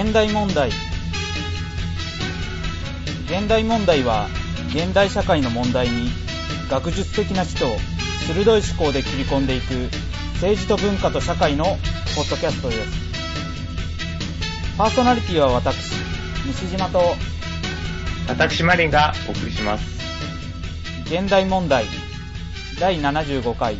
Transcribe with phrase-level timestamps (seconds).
[0.00, 0.70] 現代問題。
[3.26, 4.28] 現代問題は
[4.68, 6.10] 現代社会の問題に
[6.70, 7.66] 学術的な視と
[8.28, 9.90] 鋭い思考で切り込んでいく
[10.34, 12.92] 政治と文化と社会のポッドキャストです。
[14.78, 15.94] パーソナリティは私
[16.46, 17.16] 西島と。
[18.28, 19.84] 私マリンがお送りします。
[21.06, 21.86] 現代問題
[22.78, 23.74] 第75回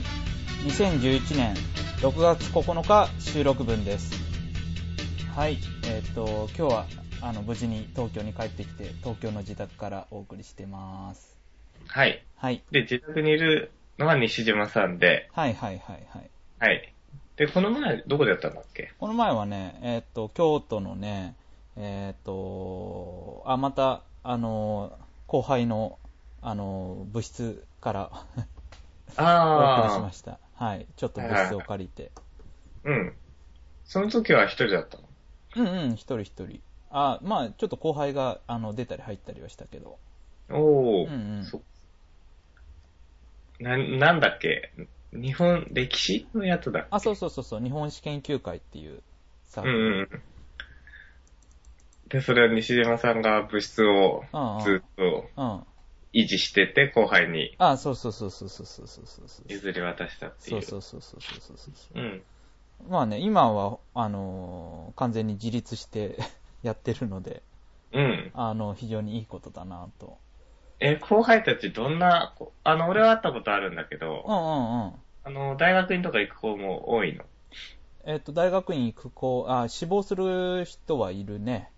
[0.64, 1.54] 2011年
[2.00, 4.10] 6月9日収録分です。
[5.36, 6.86] はいえっ、と今日は
[7.22, 11.36] あの無事に東京に帰ってきて東京の自宅からお送りしてます。
[11.88, 12.22] はい。
[12.36, 12.62] はい。
[12.70, 16.30] で、自宅にいるのは西島さんで、はいはいはいはい。
[16.60, 16.94] はい。
[17.34, 18.92] で、この前どこでやったんだっけ？
[19.00, 21.34] この前はねえっ、と京都のね
[21.76, 24.96] えっ、とあまたあの
[25.26, 25.98] 後輩の
[26.42, 30.38] あの部室からお送りしまあした。
[30.54, 30.86] はい。
[30.96, 32.12] ちょっと部室を借りて。
[32.84, 33.12] ー、うん。
[33.84, 35.07] その時は一人だったの？
[35.56, 36.60] うんうん、一人一人。
[36.90, 39.98] あ、まあ、ちょっと後輩が、あの、出たり入ったりはしたけど。
[40.50, 41.62] おー、うんうんそ
[43.60, 44.72] な、なんだっけ？
[45.12, 46.88] 日本歴史のやつだっけ？
[46.92, 49.02] あ、そうそうそうそう、日本史研究会っていう
[49.44, 50.08] さ、うんうん。
[52.08, 54.22] で、それは西島さんが物質を
[54.64, 55.64] ずっとうん。
[56.14, 59.52] 維持してて、後輩にあ、そうそうそうそうそうそうそうそうそう。
[59.52, 60.50] 譲り渡したってい。
[60.50, 61.98] そううそうそうそうそうそうそう。
[61.98, 62.22] うん。
[62.86, 66.16] まあね、今は、あのー完全に自立して
[66.62, 67.42] やってるので、
[67.92, 68.30] うん。
[68.34, 70.18] あの、非常にいいことだなと。
[70.80, 74.92] え、後輩たちどんな、こあの、俺は会ったことあるんだけど、うんうんうん。
[75.24, 77.24] あの、大学院とか行く子も多いの？
[78.04, 81.70] えっ、と、大学院行く子、あ、死亡する人はいるね。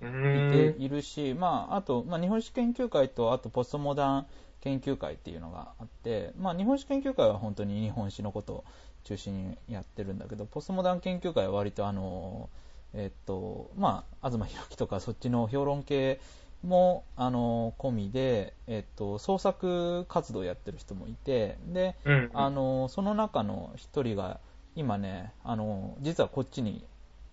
[0.00, 0.74] ういーん。
[0.74, 4.26] ているし、まあ、あと、まあ、日本史研究会と、あとポストモダン
[4.60, 8.64] 研究会っていうのがあって、まあ、日本史研究会は本当に日本史のことを
[9.04, 12.48] 中心にやってるんだけど、ポストモダン研究会は割とあの、
[12.94, 16.20] えっと、まあ、東博樹とかそっちの評論系
[16.62, 22.30] も、あの、込みで、えっと、創作活動をやってる人もいて、で、うん。
[22.32, 24.40] あの、その中の一人が、
[24.76, 26.84] 今ね、あの、実はこっちに、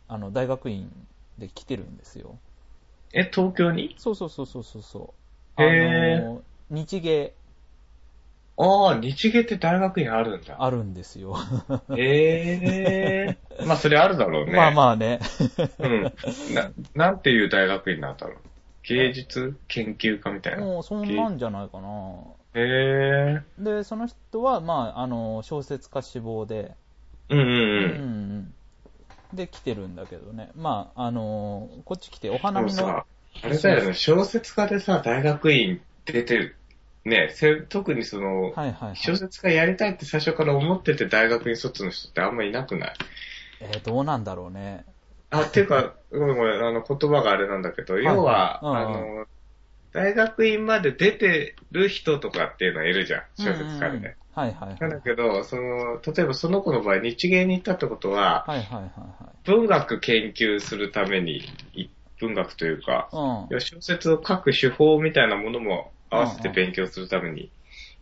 [0.07, 0.91] あの、大学院
[1.37, 2.37] で来てるんですよ。
[3.13, 3.95] え、東京に？
[3.97, 5.13] そうそうそうそうそうそ
[5.57, 5.61] う。
[5.61, 7.33] あの、日芸
[8.63, 10.55] ああ、日芸って大学院あるんだ。
[10.59, 11.35] あるんですよ。
[11.97, 14.53] ええ まあ、それあるだろうね。
[14.53, 15.19] まあまあね。
[15.79, 16.03] うん。
[16.53, 18.37] な、なんていう大学院なんだろう。
[18.83, 19.57] 芸術？
[19.67, 20.63] 研究科みたいな？
[20.63, 21.89] もうそんなんじゃないかな。
[22.53, 26.75] へえで、その人は、まあ、あの、小説家志望で、
[27.29, 28.39] ううんうんうん。
[28.39, 28.53] ん
[29.33, 30.51] で、来てるんだけどね。
[30.55, 33.05] まあ、あの、こっち来てお花見のあ
[33.47, 36.57] れだよね、小説家でさ、大学院出てる、
[37.03, 38.95] ね、せ特にその、はいはいはい。
[38.95, 42.93] 小説家やりたいって最初から思ってて大学院卒の人ってあんまいなくない？
[43.61, 44.85] えーどうなんだろうね。
[45.31, 49.25] あ、っていうか、ごめんごめん、あの、言葉があれなんだけど、い要は、うんうんあの、
[49.93, 54.17] 大学院まで出てる人とかっていうのはいるじゃん、小説家でね。
[54.33, 54.77] はいはいはい。
[54.79, 59.49] なんだけど、その、例えばその子の場合、日芸に行ったってことは、はいはいはいはい。
[59.49, 61.41] 文学研究するために、
[61.73, 61.87] い
[62.19, 63.09] 文学というか、
[63.49, 63.59] うん。
[63.59, 67.51] 小説を書く手法みたいなものも合わせて勉強するために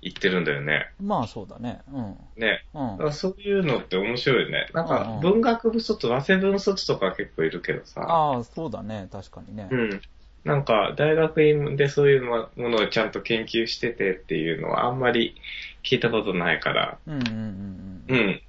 [0.02, 0.92] 行ってるんだよね。
[1.00, 1.82] まあそうだね。
[1.92, 2.18] うん。
[2.38, 2.66] ね。
[2.74, 4.68] うんだそういうのって面白いよね。
[4.74, 8.02] なんうんうんか文学部卒、和製文卒とか結構いるけどさ。
[8.02, 9.08] ああ、そうだね。
[9.12, 9.70] 確かにね。
[9.70, 10.02] うん。
[10.44, 15.36] なんか大学院でそういうものをちゃんと研究しててっていうのはあんまり
[15.84, 17.00] 聞いたことないから。
[17.08, 18.16] うんうんうんう。
[18.16, 18.42] ん。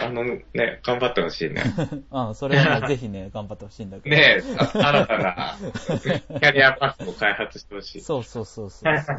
[0.00, 1.62] あのね、頑張ってほしいね。
[2.10, 2.30] うん。
[2.30, 4.14] あそれはね、ぜひね、頑張ってほしいんだけど。
[4.16, 8.00] ねえ、あ新たなキャリアパスを開発してほしい。
[8.00, 9.16] そうそうそうそうそう。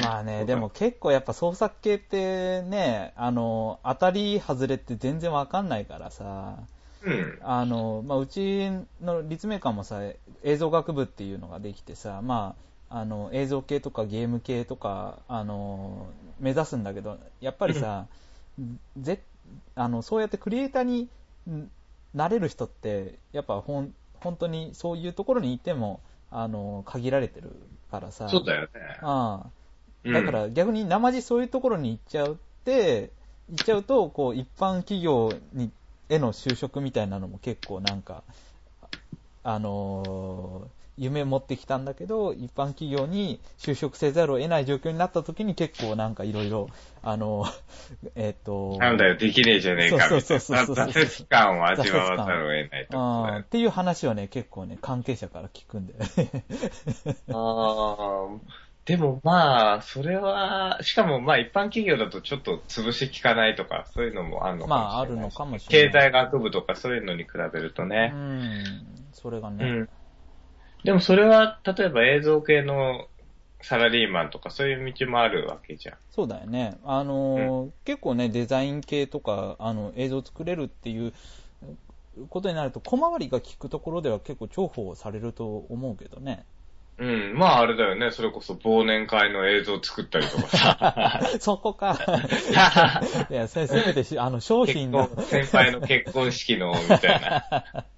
[0.00, 6.56] まあね、 でも結構やっぱ創作系ってね、あの、当たり外れって全然わかんないからさ、
[7.04, 7.38] うん。
[7.42, 8.70] あの、まあ、うち
[9.00, 10.00] の立命館もさ、
[10.44, 12.54] 映像学部っていうのができてさ、ま
[12.90, 16.06] あ、あの、映像系とかゲーム系とか、あの、
[16.38, 18.06] 目指すんだけど、やっぱりさ、
[18.98, 19.20] ぜ
[19.74, 21.08] あの、そうやってクリエイターに
[21.48, 21.70] ん
[22.14, 26.00] なれる人って、やっぱほん、本当にそういうところにいても、
[26.30, 27.50] あの、限られてる
[27.90, 28.28] からさ。
[28.28, 28.68] そうだよね。
[29.00, 29.50] ああ。
[30.04, 33.10] うんだから逆に生地そういうところに行っちゃうって、
[33.48, 35.70] 行っちゃうと、こう、一般企業に、
[36.08, 38.24] への就職みたいなのも結構なんか、
[39.44, 46.70] あのー夢持ってきたんだけど、一般企業に就職せざるを得ない状況になった時に結構なんかいろいろ、
[47.02, 47.52] あのー
[48.14, 50.20] えっ、と、なんだよ、できねえじゃねえかみたいな。
[50.20, 55.94] そうそうそうそう挫折感を味わわざるを得ないとだよあーっていう話はね、結構ね、関係者から聞くんで。
[57.34, 58.28] ああ、
[58.84, 64.86] でもまあ、それは、しかもまあ一般企業だとちょっと潰し効かないとか、そういうのもあるのかもしれない。
[64.86, 65.92] まあ、あるのかもしれない。
[65.92, 68.08] 経済学部とかそういうのに比べるとうね。
[68.08, 68.62] ん。
[69.12, 69.64] それがね。
[69.64, 69.88] うん。
[70.84, 73.06] でもそれは、例えば映像系の
[73.62, 75.94] サラリーマンとかそういう道もあるわけじゃん。
[76.10, 76.78] そうだよね。
[76.84, 81.12] あのー結構ね、デザイン系とか、あの、映像作れるっていう
[82.28, 86.44] ことになると、小回りが効くところでは結構重宝されると思うけどね。
[86.98, 87.38] うん。
[87.38, 88.10] まああれだよね。
[88.10, 91.20] それこそ忘年会の映像作ったりとかさ。
[91.40, 91.96] そこか。
[93.30, 97.64] いや、せせめてし、あの、商結品の、婚、先輩の結婚式の、みたいな。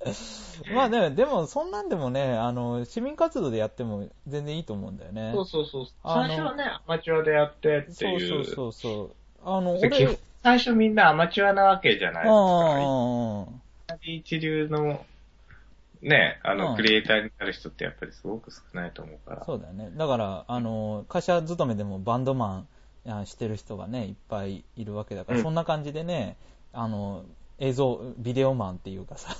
[0.74, 5.32] まあね、でも、そんなんでもね、あの、市民活動でやっても全然いいと思うんだよね。
[5.34, 5.86] そうそうそう。
[6.02, 8.44] 最初はね、アマチュアでやってってそういう。
[8.44, 9.10] そうそうそう。
[9.44, 13.98] あの、俺、最初みんなアマチュアなわけじゃないですか。
[14.02, 15.04] 一流の、
[16.02, 19.44] ね、あうんの、クリエイターになる人ってやっぱりすごく少ないと思うから。
[19.44, 19.90] そうだよね。
[19.96, 22.64] だから、あの、会社勤めでもバンドマ
[23.06, 26.36] ンあしてる人がね、いっぱいいるわけだから、うんそんな感じでね、
[26.72, 27.24] あの、
[27.60, 29.36] 映像、ビデオマンっていうかさ、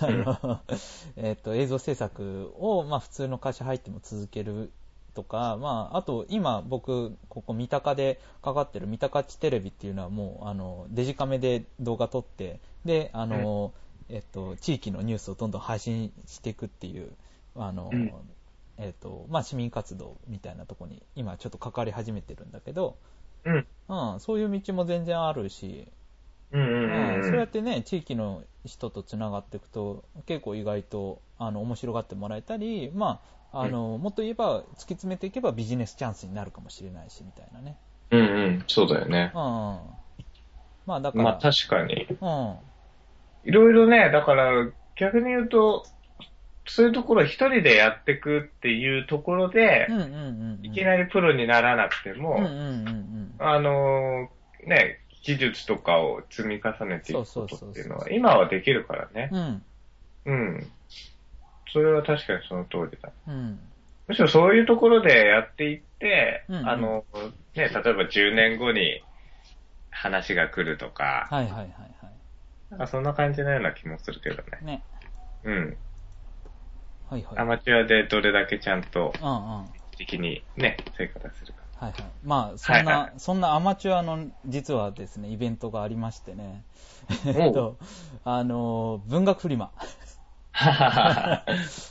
[0.00, 0.60] あの、
[1.16, 4.70] えっと、映像制作を、まあ普通の会社入っても続ける
[5.14, 13.72] とか、まあ、あと今僕、ここ三鷹でかかってる三鷹っちテレビっていうのはもう、あの、デジカメで動画撮って、で、あの、
[14.08, 17.10] えっと、地域のニュースをどんどん配信していくっていう、
[17.56, 18.12] あの、うん
[18.78, 22.96] えっと、まあ、市民活動みたいなところに今ちょっと関わり始めてるんだけど、
[23.44, 23.66] うん。
[23.88, 25.88] うん、そういう道も全然あるし。
[26.52, 33.20] そうやってね、地域の人とつながっていくと、結構意外と、あの、面白がってもらえたり、ま
[33.52, 34.64] あ、あの、もっと言えば、突き
[34.94, 37.76] 詰めていけばビジネスチャンスになるかもしれないし、みたいなね。
[38.10, 38.64] うんうん。
[38.66, 39.38] そうだよねう。
[39.38, 39.40] ん。
[39.40, 42.06] まあ、だから、まあ確かに。
[42.20, 42.56] うん。
[43.44, 45.84] いろいろね、だから逆に言うと、
[46.66, 50.66] そういうところを一人でやっていくっていうところでうん、うんうんうん。
[50.66, 53.34] いきなりプロにならなくても、うんうんうんうん。
[53.38, 59.30] あのーね、技術とかを積み重ねていくことっていうのは、今はできるからね。
[59.32, 59.62] うん。
[60.26, 60.70] うん。
[61.72, 63.10] それは確かにその通りだ。
[63.28, 63.58] うん。
[64.08, 67.22] むしろそういうところでやっていって、うんうんあの、ね、
[67.54, 69.02] 例えば10年後に
[69.90, 72.10] 話が来るとか、はいはいはいは
[72.70, 74.42] なんかそんな感じのような気もするけどね。
[74.62, 74.64] い。
[74.64, 74.82] ね。
[75.44, 75.76] うん。
[77.08, 77.38] はいはい。
[77.38, 79.58] アマチュアでどれだけちゃんとうんうん。
[79.58, 81.61] はい的にね、成果出せるか。
[81.82, 81.94] はい。
[82.22, 86.62] まあ、そんな、はいはいそんなアマチュアの、実はですね、イベントがありましてね。
[87.26, 87.76] えっと、
[88.24, 89.72] あの、文学フリマ。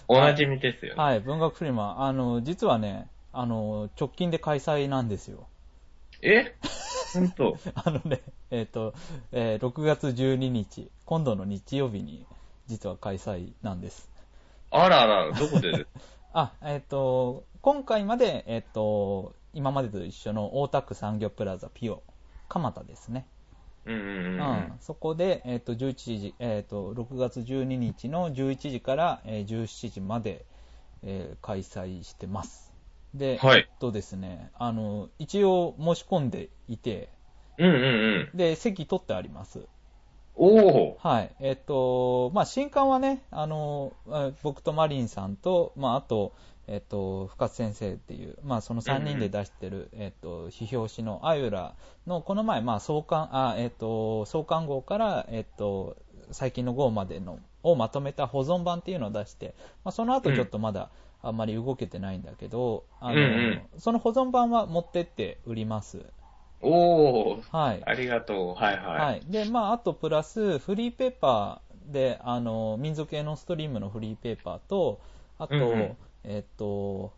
[0.08, 1.04] おなじみですよね。
[1.04, 1.98] はい、文学フリマ。
[2.00, 5.48] あの、実はね、あの、直近で開催なんですよ。
[6.22, 6.56] え？
[7.14, 8.94] 本当 あのね、えっ、と、
[9.34, 12.26] えー6月12日、今度の日曜日に、
[12.68, 14.10] 実は開催なんです。
[14.70, 15.86] あらあら、どこで
[16.32, 22.04] あ、えっ、と、今回まで、えっ、と、今までと一緒の大田区産業プラザピオ、
[22.48, 23.26] 蒲田ですね。
[23.86, 30.46] うんうんううんん、そこで、えっ、と、11時、えっ、と、6月12日の11時から、えー17時まで、
[31.04, 32.74] えー開催してます。
[33.14, 37.10] で、はいえっとですね、あの、一応申し込んでいて、
[37.58, 37.70] うん。
[37.70, 38.38] うんうんうん。
[38.38, 39.68] で、席取ってあります。
[40.36, 40.48] お
[40.94, 40.98] お。
[41.00, 41.36] はい。
[41.40, 46.34] えっと、まあ、新刊はね、あの、あ僕とマリンさんと、まあ、あと、
[46.72, 51.76] えっと、深津先生っていう、まあ、その3人で出してる、えっと、批評誌のあゆら
[52.08, 55.98] の、この前、まあ、創刊、あ、えっと、創刊号から、えっと、
[56.32, 60.90] 最近の号までの、をまとめた保存版っていうのを出して、まあ、その後ちょっとまだ、
[61.22, 66.00] あんまり動けてないんだけど、あの、うんうんその保存版は持ってって売ります。
[66.62, 67.44] おお。
[67.52, 67.82] はい。
[67.86, 68.56] ありがとう。
[68.56, 69.00] はいはい。
[69.00, 69.22] はい。
[69.28, 75.02] で、まあ、あとプラス、フリーペーパーで、あの、民族系のストリームのフリーペーパーと、
[75.38, 77.14] あと、うんうんえっと、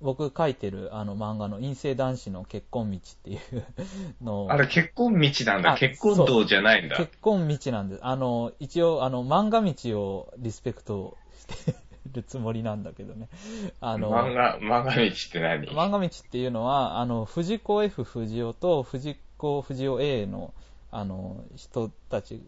[0.00, 3.40] 僕書いてるあの漫画の陰性男子の結婚道っていう
[4.22, 5.72] のあれ結婚道なんだ。
[5.72, 6.96] あ結婚道じゃないんだ。
[6.96, 8.00] 結婚道なんです。
[8.04, 11.74] あの、一応、あの、漫画道をリスペクトして
[12.12, 13.28] るつもりなんだけどね。
[13.80, 15.66] あの、漫画、漫画道って何？
[15.68, 20.52] 漫画道っていうのは、あの、藤子 F 不二雄と藤子不二雄 A の、
[20.90, 22.42] あの、人たち、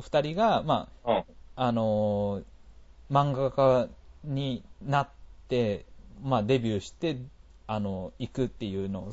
[0.00, 1.16] 二人が、まうん。
[1.18, 1.24] あ、
[1.56, 2.42] あの、
[3.10, 3.88] 漫画家
[4.24, 5.13] になって、
[6.22, 7.16] まあ、デビューして、
[7.66, 9.12] あの、行くっていうのを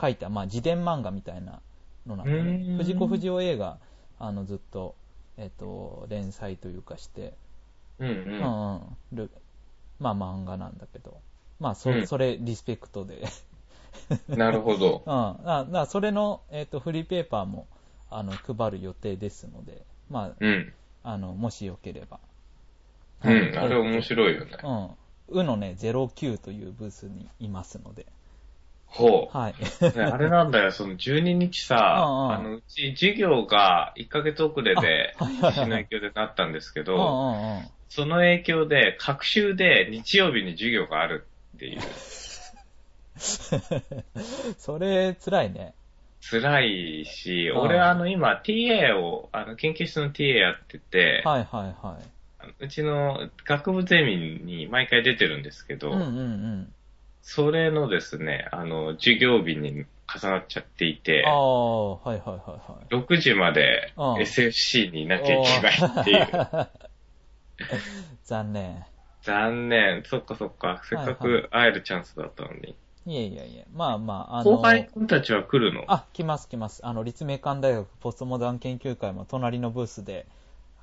[0.00, 1.60] 書いた、まあ、自伝漫画みたいな
[2.06, 3.78] のなんで、藤子不二雄 A が、
[4.18, 4.94] あの、ずっと、
[5.36, 7.34] えっと、連載というかして、
[7.98, 8.12] うんう。
[8.12, 9.30] うんんうん、る
[9.98, 11.20] まあ、漫画なんだけど、
[11.58, 13.24] まあ、そ,、うんそれ、リスペクトで、
[14.36, 15.02] なるほど。
[15.06, 17.66] うん、あだそれの、えっとフリーペーパーも
[18.10, 20.72] あの配る予定ですので、まうん。
[21.02, 22.20] あ、あのもしよければ。
[23.24, 23.58] うん。
[23.58, 24.56] あれ面白いよね。
[24.62, 24.90] うん。
[25.28, 28.06] うのね、09というブースにいますので。
[28.86, 29.36] ほう。
[29.36, 29.54] はい。
[29.54, 37.68] ね あれなんだよ、その12日さ、うんうんあの、うち授業が1ヶ月遅れで、地震の影響でなったんですけうんうど、んうん。
[37.88, 41.80] その影響で、各週で日曜日に授業があるっていう、
[44.58, 45.74] それ、辛いね。
[46.28, 52.15] 辛いし、俺はあの今 TA を、あの研究室の TA やってて、はいはいはい。
[52.58, 56.72] うちの学部ゼミに毎回出てるんですけど、うんうんうん。
[57.22, 62.94] それのですね、あの、授業日に重なっちゃっていてあ、あ、はいはいはいはい。
[62.94, 66.68] 6時まで SFC にいなきゃいけないっていう。
[68.24, 68.84] 残念。
[69.22, 70.04] 残念。
[70.04, 70.80] そっかそっか。
[70.84, 72.76] せっかく会えるチャンスだったのに。
[73.06, 73.66] いえいえいえ。
[73.74, 74.52] まあまあ、あの。
[74.52, 75.84] 後輩君たちは来るの？
[75.88, 76.84] あ、来ます来ます。
[76.86, 80.26] あの、立命館大学ポストモダン研究会も隣のブースで、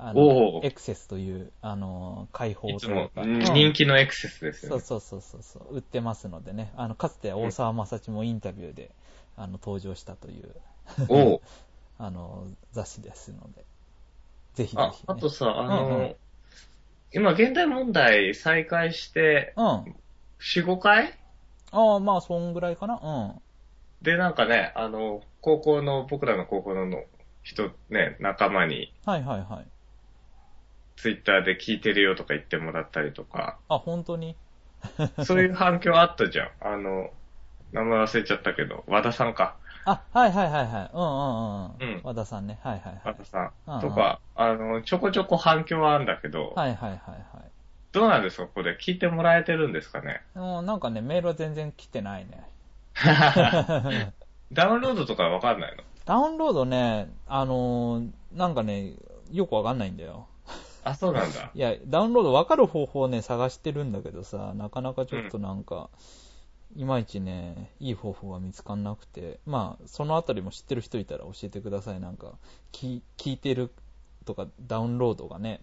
[0.05, 3.53] あおの、うエクセスという、あの、解放いつもというか。
[3.53, 4.81] 人気のエクセスですよね。
[4.81, 6.73] そうそうそうそうそう、売ってますのでね。
[6.75, 8.91] あの、かつて大沢正知もインタビューで、
[9.37, 10.55] あの、登場したという、
[11.07, 11.41] おう
[11.97, 13.63] あの、雑誌ですので。
[14.55, 15.03] ぜひぜひ、ね。
[15.07, 16.15] あ、あとさ、あの、うんうん
[17.15, 19.65] 今現代問題再開して、うん。
[19.65, 19.85] あ
[20.39, 21.13] 4、5回
[21.71, 22.99] あ、まあ、そんぐらいかな。
[23.03, 23.41] うん。
[24.01, 27.03] で、なんかね、あの、高校の、僕らの高校の
[27.43, 29.72] 人、ね、仲間に、はいはいはい。
[30.95, 34.35] ツイッターで聞いてるよとか言ってもらったりとか、あ、本当に？
[35.23, 36.49] そういう反響あったじゃん。
[36.61, 37.09] あの、
[37.71, 39.55] 名前忘れちゃったけど、和田さんか。
[39.85, 40.89] あ、はいはいはいはい。
[40.93, 41.97] うんうんうん。
[41.97, 42.59] うん和田さんね。
[42.63, 43.01] はいはいはい。
[43.05, 43.81] 和田さうんうんん。
[43.81, 47.51] とか、あの、ちょこちょこ反響はあるんだけど、はいはいはいはい。
[47.91, 48.47] どうなんですか？
[48.47, 50.21] これ聞いてもらえてるんですかね？
[50.35, 52.43] うん、なんかね、メールは全然来てないね。
[54.51, 55.83] ダウンロードとかわかんないの？
[56.05, 58.93] ダウンロードね、あのーなんかね、
[59.31, 60.27] よくわかんないんだよ。
[60.83, 61.51] あ、そうなんだ。
[61.53, 65.89] いや、ダウンロードわかる方法をね、探してるんだけどさ、なかなかちょっとなんか、
[66.75, 71.99] いまいちね、いい方法が見つかんなくて、まあ、そのあたりも知ってる人いたら教えてください。
[71.99, 72.33] なんか、
[72.71, 73.69] 聞聞いてる
[74.25, 75.61] とか、ダウンロードがね、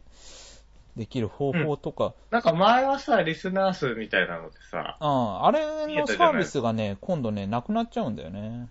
[0.96, 8.68] できる方法とか、なんか前はさ、リスナー数みたいなのでさ、うん、あれのサービスがね、今度ね、なくなっちゃうんだよね。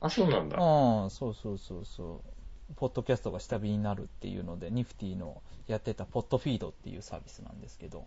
[0.00, 0.58] あ、そうなんだ。
[0.58, 2.37] うん、そうそうそうそう。
[2.76, 8.06] ポッドキャストが下火になるっていうので、ニフティのやってたポッドフィードっていうサービスなんですけど。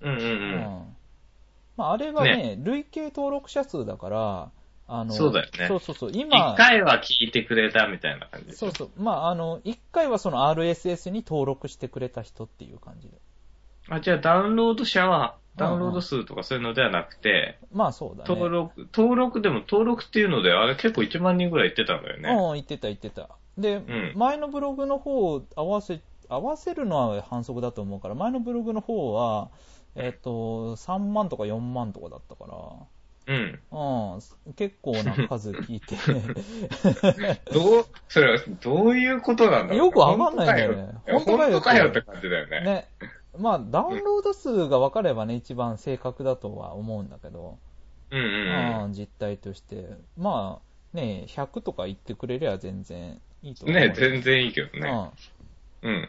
[0.00, 0.24] うんうんう。
[0.24, 0.96] うん
[1.76, 4.50] まあ、あれはね累計登録者数だから、
[4.86, 13.14] あの、そうだよねそうそうそう、一今、回は聞いてくれたみたいな感じそうそう、まあ、あの、一回はその RSS に登録してくれた人っていう感じで。
[13.88, 18.24] あ、じゃあダウンロード者は、ダウンロード数とかそういうのではなくて、まあそうだね。
[18.28, 22.30] 登録、登録でも登録っていうので、あれ結構1万人ぐらい言ってたんだよね。
[22.30, 23.28] うん、言ってた言ってた。
[23.58, 29.50] で、ん前のブログの方を合わせ、合わせるのは反則だと思うから、前のブログの方は、
[29.96, 32.86] えっ、と、3万とか4万とかだったから、
[33.26, 33.60] うん。
[33.70, 35.96] うん、結構な数聞いて、
[37.52, 41.60] どう、それはどういうことなんだろうよくわかんないんだよね本当かよ。
[41.60, 42.60] かよって感じだよね。
[42.62, 42.88] ね。
[43.38, 47.58] まあ、ダウンロード数が分かればね、一番正確だとは思うんだけど、
[48.10, 48.84] うんうんうん。
[48.84, 49.96] うん実態として。
[50.16, 50.60] ま
[50.92, 53.76] あ、ね、100とか言ってくれりゃ全然いいと思う。
[53.76, 54.82] ね、全然いいけどうん。
[54.82, 55.10] ね。
[55.82, 56.08] うん。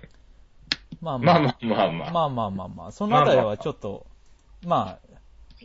[1.01, 2.11] まあまあまあまあまあ。
[2.11, 4.05] まあまあまあまあ、そのあたりはちょっと、
[4.65, 5.07] まあ、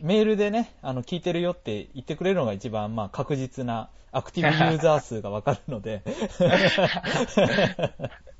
[0.01, 6.01] メールでね、あの、聞いてるよって言ってくれるのが一番、まあ、確実な、アクティブユーザー数がわかるので、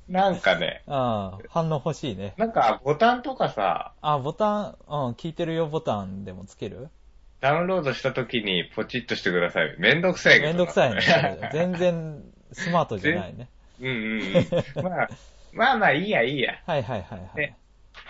[0.08, 2.34] なんかね、あ あ反応欲しいね。
[2.38, 6.88] なんかボタンとかさ、あ、ボタン、うん、聞いてるよボタンでもつける？
[7.40, 9.76] ダウンロードした時にポチッとしてください。
[9.78, 10.48] めんどくさいけどな。
[10.48, 11.50] めんどくさいね。
[11.52, 13.48] 全然スマートじゃないね。
[13.80, 14.22] うんうん
[14.76, 14.84] うん。
[14.84, 15.08] まあ、
[15.52, 16.60] まあまあいいやいいや。
[16.66, 17.56] はいはいはいはいね。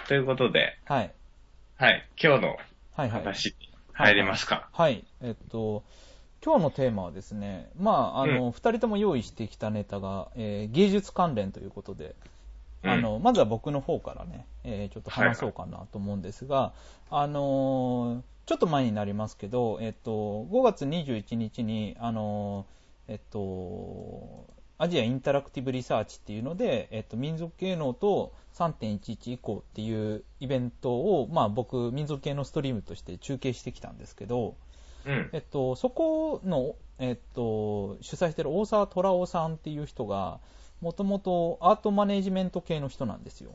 [0.07, 1.13] ということで、はい。
[1.77, 2.57] はい、今日の
[2.97, 3.23] はいはい。
[3.23, 4.69] 話に入りますか。
[4.73, 5.05] はい。
[5.21, 5.85] えっと、
[6.45, 12.15] 今日のテーマはですね、まあ、あの、二、人とも用意してきたネタが、えー芸術関連ということで、
[12.85, 16.73] うんあの、まずは僕の方からね、えーちょっと話そうかなと思うんですが、
[17.11, 22.78] あのーちょっと前になりますけど、えっと、5月21日に、あのー
[23.09, 24.47] えっと、
[24.77, 34.55] アジアインタラクティブリサーチっていうので、えっと、民俗芸能と3.11以降っていうイベントを、まあ僕、民俗系のストリームとして中継してきたんですけど、
[35.05, 35.31] うん。
[35.33, 40.39] えっと、そこの、えっと、主催している大澤寅雄さんっていう人が、
[40.81, 43.53] もともとアートマネジメント系の人なんですよ。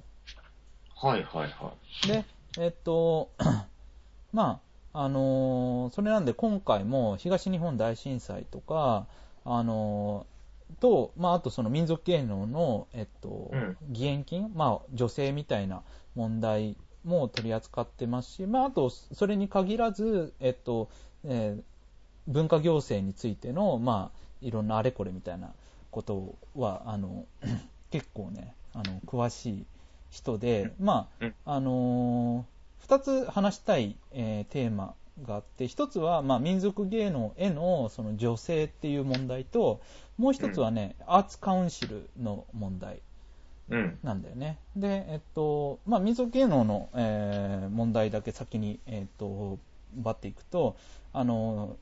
[0.96, 1.74] はいはいは
[2.08, 2.26] で、
[2.60, 3.32] えっと、
[4.34, 4.60] ま
[4.94, 9.08] あ、あのーそれなんで今回も東日本大震災とか、
[9.46, 10.34] あのー
[10.80, 15.84] と、まあ、あとその民族芸能の、えっとうん、義援金、まあ、女性みたいな
[16.16, 20.90] 問題も取り扱ってますし、まあ、あと、それに限らず、えっと、
[21.26, 21.64] えー
[22.26, 25.52] 文化行政についての、まあ、いろんなあれこれみたいな
[25.92, 27.26] ことは、あの、
[27.92, 29.66] 結構ね、あの、詳しい
[30.10, 31.36] 人で、まうん。
[31.46, 39.82] あ、あのー二つ話したい、えーテーマがあって、一つは、まあ、民族芸能へのその女性っていう問題と、
[40.18, 43.02] もう一つはね、アーツカウンシルの問題
[43.70, 43.98] うん。
[44.04, 44.58] なんだよね。
[44.76, 49.58] で、えっと、まあ、民族芸能の、えー問題だけ先に、えっと、
[49.96, 50.76] ばっていくと、
[51.14, 51.78] あの、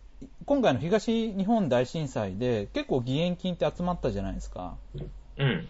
[0.45, 4.75] 今回の東日本大震災で結構義援金って集まったじゃないですか。
[5.37, 5.67] うん。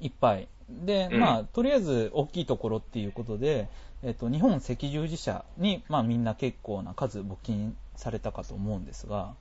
[0.00, 0.48] いっぱい。
[0.68, 3.68] で、うんまあ、とりあえず大きいところっていうことで、
[4.02, 9.34] えっと、日本赤十字社に、まあ、みんな結構な数募金されたかと思うんですが、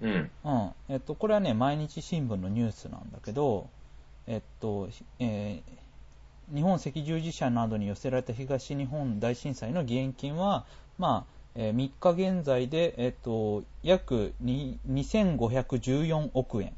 [0.00, 0.30] うん。
[0.44, 0.70] うん。
[0.88, 3.68] えっと、これはね、毎日新聞のニュースなんだけど、
[4.26, 5.82] えっと、ひえー
[6.54, 10.66] 日本赤十字社などに寄せられた東日本大震災の義援金は、
[10.98, 16.76] まあ、えー3日現在で、えっと、約に2514億円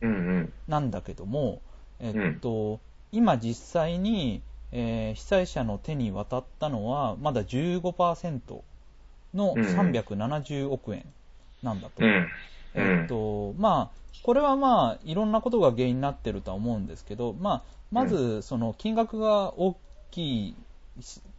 [0.00, 0.10] うん。
[0.10, 0.52] うん。
[0.68, 1.60] なんだけども、
[1.98, 2.80] えっと、
[3.12, 8.62] 今実際に、えー被災者の手に渡ったのは、まだ15%
[9.34, 11.04] のうん370億円
[11.62, 12.04] なんだと。
[12.04, 12.28] うん。
[12.74, 19.76] えっと、まあ、これはまあ、いろんなことが原因になってるとは思うんですけど、まあ、まず、その金額が大
[20.10, 20.54] き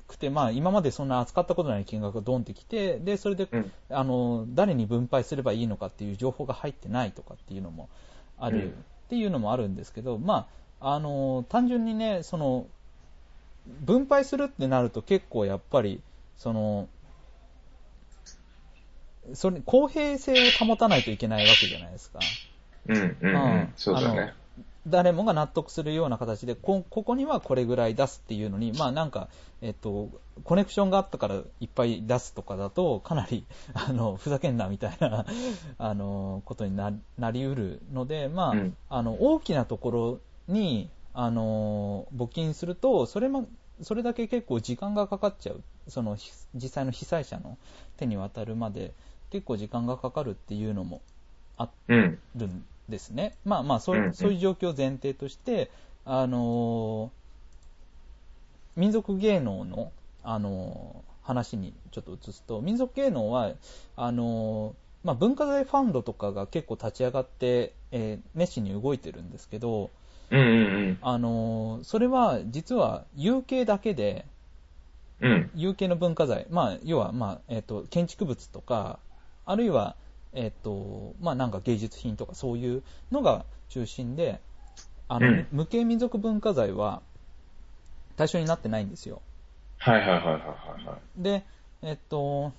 [0.08, 3.72] くて、まあ、今までそんな扱ったことない金額がドンってきて、で、それで、うん。
[3.90, 7.90] あの、誰に分配すればいいのかっていう情報が入ってないとかっていうのも
[8.38, 8.70] ある、うん。
[8.70, 8.74] っ
[9.10, 12.66] ていうのもあるんですけど、まあ、あの、単純にね、その、
[13.66, 16.02] 分配するってなると結構やっぱり、
[16.36, 16.90] その、
[19.34, 22.32] それ、公平性を保たないといけないわけじゃないですか。
[22.88, 22.96] うん。
[22.96, 23.06] うん。
[23.06, 23.74] ううんん。
[23.76, 24.34] そうだね。
[24.88, 29.30] 誰もが納得するような形で、こここにはこれぐらい出すっていうのに、まあなんか、
[29.62, 30.10] えっと、
[30.44, 35.26] コネクションがあったからいっぱい出すとかだと、かなり、あの、ふざけんなみたいな、
[35.78, 40.20] あの、ことにななりうるので、まあ、うんあの、大きなところ
[40.52, 43.48] に、あの、募金すると、それも、
[43.82, 45.64] それだけ結構時間がかかっちゃう。
[45.88, 47.58] その、ひ実際の被災者の
[47.98, 48.94] 手に渡るまで、
[49.32, 51.02] 結構時間がかかるっていうのも
[51.58, 51.70] あ。
[52.36, 53.36] るんですね。
[53.46, 55.72] まあまあそういう、うんうんそういう状況を前提として、
[56.06, 57.12] あのー
[58.76, 59.92] 民族芸能の、
[60.24, 63.54] あのー話にちょっと移すと、民族芸能は、
[63.96, 69.92] あのーまあ、文化財ファンドとかが結構立ち上がって、えー熱心に動いてるんですけど、
[70.32, 70.40] うん。
[70.40, 70.98] うん。
[71.02, 74.26] あのーそれは実は有形だけで、
[75.22, 75.52] うん。
[75.56, 79.00] 有形の文化財、まあ、要は、まあえっと建築物とか、
[79.46, 79.96] あるいは、
[80.34, 84.40] えっとまあ、なんか芸術品とかそういうのが中心で、
[85.08, 87.02] あのうん無形民族文化財は
[88.16, 89.22] 対象になってないんですよ。
[89.80, 90.38] はいはいはいはいは
[90.82, 91.22] いはい。
[91.22, 91.44] で、
[91.82, 92.54] えっと、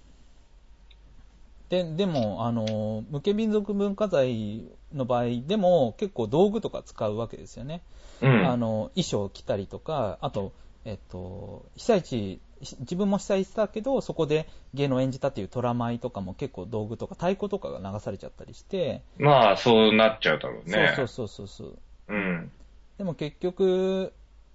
[1.72, 7.80] ででもあの、無形民族文化財の場合でも結構道具とか使うわけですよね。
[8.20, 8.46] うん。
[8.46, 10.52] あの衣装を着たりとか、あと、
[10.84, 20.94] えっと、被災地、し自分も被災したけど、そこで芸能を演じたっていう虎舞とかも結構道具とか太鼓とかが流されちゃったりして、まあ、そうなっちゃうだろうね。
[20.94, 21.78] そうそうそうそうそう。
[22.08, 22.52] うん。
[22.98, 24.12] でも結局、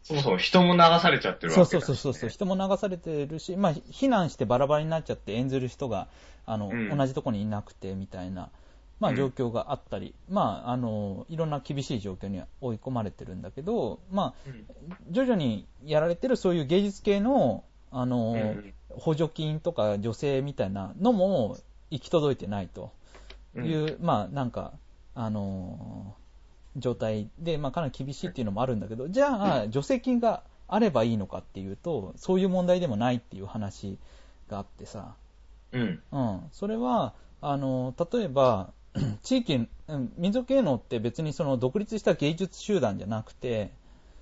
[0.07, 2.01] そもそも人も流されちゃってるそうそうわけだし、ね。
[2.01, 6.07] そうそう、人も流されてるし、まあ、避難してバラバラになっちゃって演ずる人が、
[6.45, 6.97] あの、うん。
[6.97, 8.49] 同じとこにいなくてみたいな、
[9.01, 9.17] まあ、うん。
[9.17, 14.65] 状況があったり、まあ、あの、いろんな厳しい状況に追い込まれてるんだけど、まあ、うん。
[15.11, 18.73] 徐々にやられてるそういう芸術系の、あの、うん。
[18.89, 21.57] 補助金とか助成みたいなのも
[21.91, 22.93] 行き届いてないと
[23.57, 24.71] いう、まあ、なんか、
[25.15, 26.15] あの、
[26.77, 33.97] 状態で、まあ、かなり厳しいっていうのもあるんだけど、じゃあ、助成金があればいいのかっていうと、そういう問題でもないっていう話
[34.49, 35.15] があってさ、
[35.71, 36.01] うん。
[36.11, 38.71] うん、それは、あの、例えば、
[39.21, 43.71] 地域、うん民族芸能って別にその独立した芸術集団じゃなくて、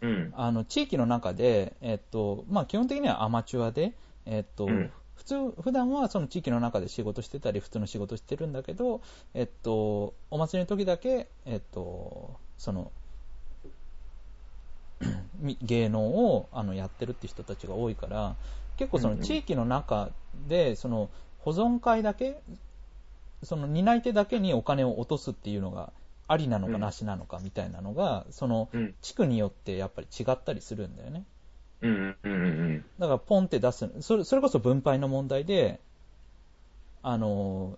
[0.02, 0.34] うん。
[0.36, 3.94] あの地域の中で、えっとまあ、基本的にはアマチュアで、
[4.26, 9.02] えっとうん普通普段はその地域の中で仕事してたり普通の仕事してるんだけど、
[9.34, 12.92] えっと、お祭りの時だけ、えっと、その
[15.40, 18.36] み 芸能をあのやってるっていう人たちが多いから
[18.78, 20.10] 結構その地域の中
[20.48, 22.42] でその保存会だけ
[23.44, 25.92] その担い手だけにお金を落とすっていうのが
[26.28, 28.96] ありなのかうんなしなのかみたいなのが、そのうん。
[29.02, 31.24] 地区によってやっぱり違ったりするんだよね。
[31.82, 32.18] うん。
[32.24, 32.34] うん。
[32.34, 32.86] うん。
[33.00, 35.80] だからポンって出す、それそれこそ分配の問題で、
[37.04, 37.78] あの、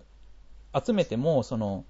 [0.74, 1.84] 集めても、その、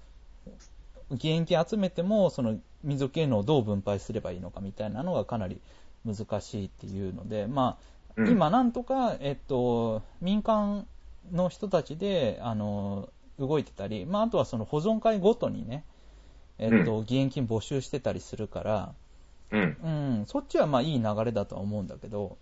[1.11, 5.61] 義援金集めても、その民族芸能をどう分配すればいいのかみたいなのがかなり
[6.05, 7.83] 難しいっていうので、まあ、
[8.17, 10.85] うん今なんとか、えっと、民間
[11.31, 15.85] の人たちで、あの、動いてたり、まあ、あとはその保存会ごとにね、
[16.57, 18.93] えっと、義援金募集してたりするから、
[19.51, 19.61] うん。
[19.61, 19.87] う
[20.23, 22.37] ん、そっちはまあいい流れだとは思うんだけど、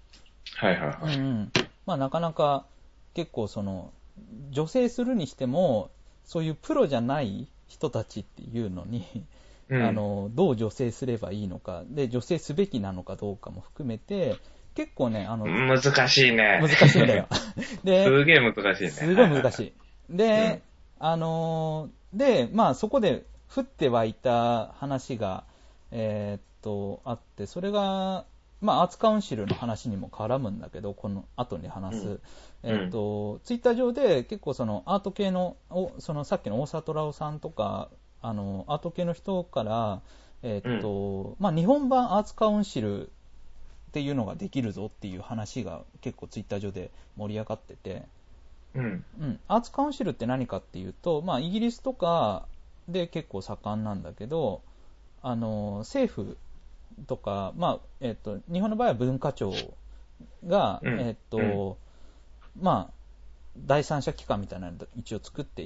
[0.55, 1.19] はいはいはい。
[1.85, 2.65] まあなかなか
[3.13, 3.93] 結構その、
[4.49, 5.91] 女性するにしても、
[6.25, 9.05] そういうプロじゃない人たちっていうのに、
[9.69, 14.37] うんあの、どう女性すればいいのか、で、女性すべきなのかどうかも含めて、
[14.75, 16.59] 結構ね、あの、難しいね。
[16.61, 17.27] 難しいんだよ。
[17.83, 18.89] で、すげえ難しいね。
[18.91, 19.73] すごい難しい。
[20.13, 20.17] い。
[20.17, 20.61] で、
[20.99, 25.43] あのーで、まあそこで降って湧いた話が、
[25.91, 28.25] えーっと、あって、それが、
[28.61, 32.07] まあアーツカウンシルの話にも絡むんだけど、この後に話す。
[32.07, 32.19] うん。
[32.63, 37.89] えーっと、ツイッター上で結構そのアート系の、おそのさっきの大里ラオさんとか、
[38.21, 40.01] あの、アート系の人から、
[40.43, 43.09] えーっと、まあ日本版アーツカウンシルっ
[43.93, 48.03] ていうのができるぞっていう話が結構ツイッター上で盛り上がってて、
[48.75, 49.05] うん。
[49.19, 52.47] うん、アーツカウンシルって何かっていうと、まあ、イギリスとか
[52.87, 54.61] で結構盛んなんだけど、
[55.23, 56.37] あの政府
[57.07, 59.53] とか、まあえっと日本の場合は文化庁
[60.45, 61.77] が、うんえっと
[62.55, 62.93] うんまあ、
[63.57, 65.63] 第三者機関みたいなのを一応作って、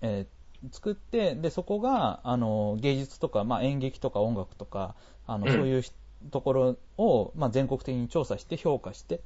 [0.00, 4.94] えー作ってでそこがあの芸術とか、まあ、演劇とか音楽とか
[5.26, 5.82] あの、うんそういう
[6.30, 9.20] ところを、まあ、全国的に調査して評価して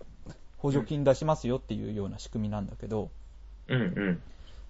[0.57, 3.11] 補助金出しますよっていうような仕組みなんだけど、
[3.69, 4.23] うんうん。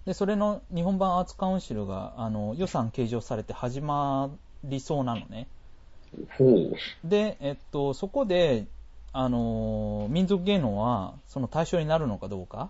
[0.05, 4.29] で、それの日本版アーツカウンシルが、あの、予算計上されて始ま
[4.63, 5.47] りそうなのね。
[7.03, 8.65] で、えっと、そこで、
[9.13, 12.69] あの、民族芸能は、その対象になるのかどうか？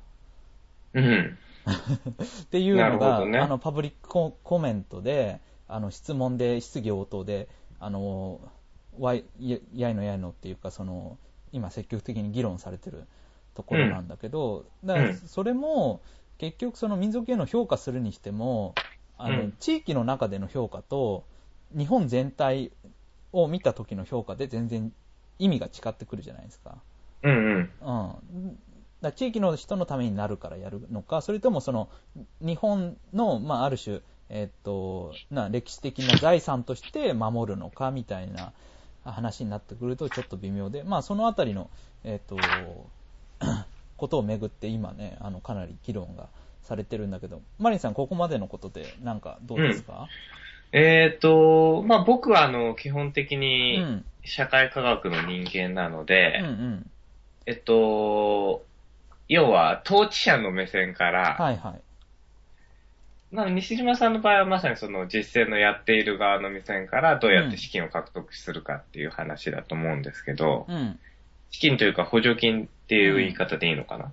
[0.94, 1.38] うん。
[2.44, 8.40] っていうのが、ねあの、パブリックココメントで、あの、質問で、質疑応答で、あの、
[8.98, 11.18] わい、ややいのやいのっていうか、その、
[11.52, 13.06] 今積極的に議論されてる
[13.54, 15.14] ところなんだけど、だからうん。
[15.16, 16.02] それも、
[16.38, 18.76] 結局その民族芸能を評価するにしても、
[19.18, 19.52] あの、うん。
[19.60, 21.26] 地域の中での評価と、
[21.76, 22.72] 日本全体
[23.44, 24.92] を見た時の評価で全然
[25.40, 26.78] 意味が違ってくるじゃないですか。
[27.24, 27.70] うんうん。
[27.84, 28.60] うん、
[29.02, 31.90] だ地域の人のためになるからやるのか、それともその
[32.42, 38.52] 日本の、まあ、ある種、えっとな歴史的な財産として守るのかみたいな
[39.04, 41.70] 話になってくるとちょっと微妙で、まあ、そのあたりの、
[42.04, 42.38] えっと
[43.98, 46.30] ことをめぐって今ね、あのかなり議論が
[46.62, 50.08] されてるんだけど、マリンさん、ここまでのことで、なんかどうですか、
[50.72, 56.90] えっ、と、まあ、僕はあの、基本的うん、にうん、社会科学の人間なので、うん、うん、
[57.46, 58.66] えっと、
[59.28, 61.82] 要は、統治者の目線から、はいはい。
[63.32, 70.98] まあ、西島さんの場合はまさにその実践のやっている側の目線からどうやって資金を獲得するかっていう話だと思うんですけど、うん、
[71.52, 74.12] 資金というか補助金っていう言い方でいいのかな、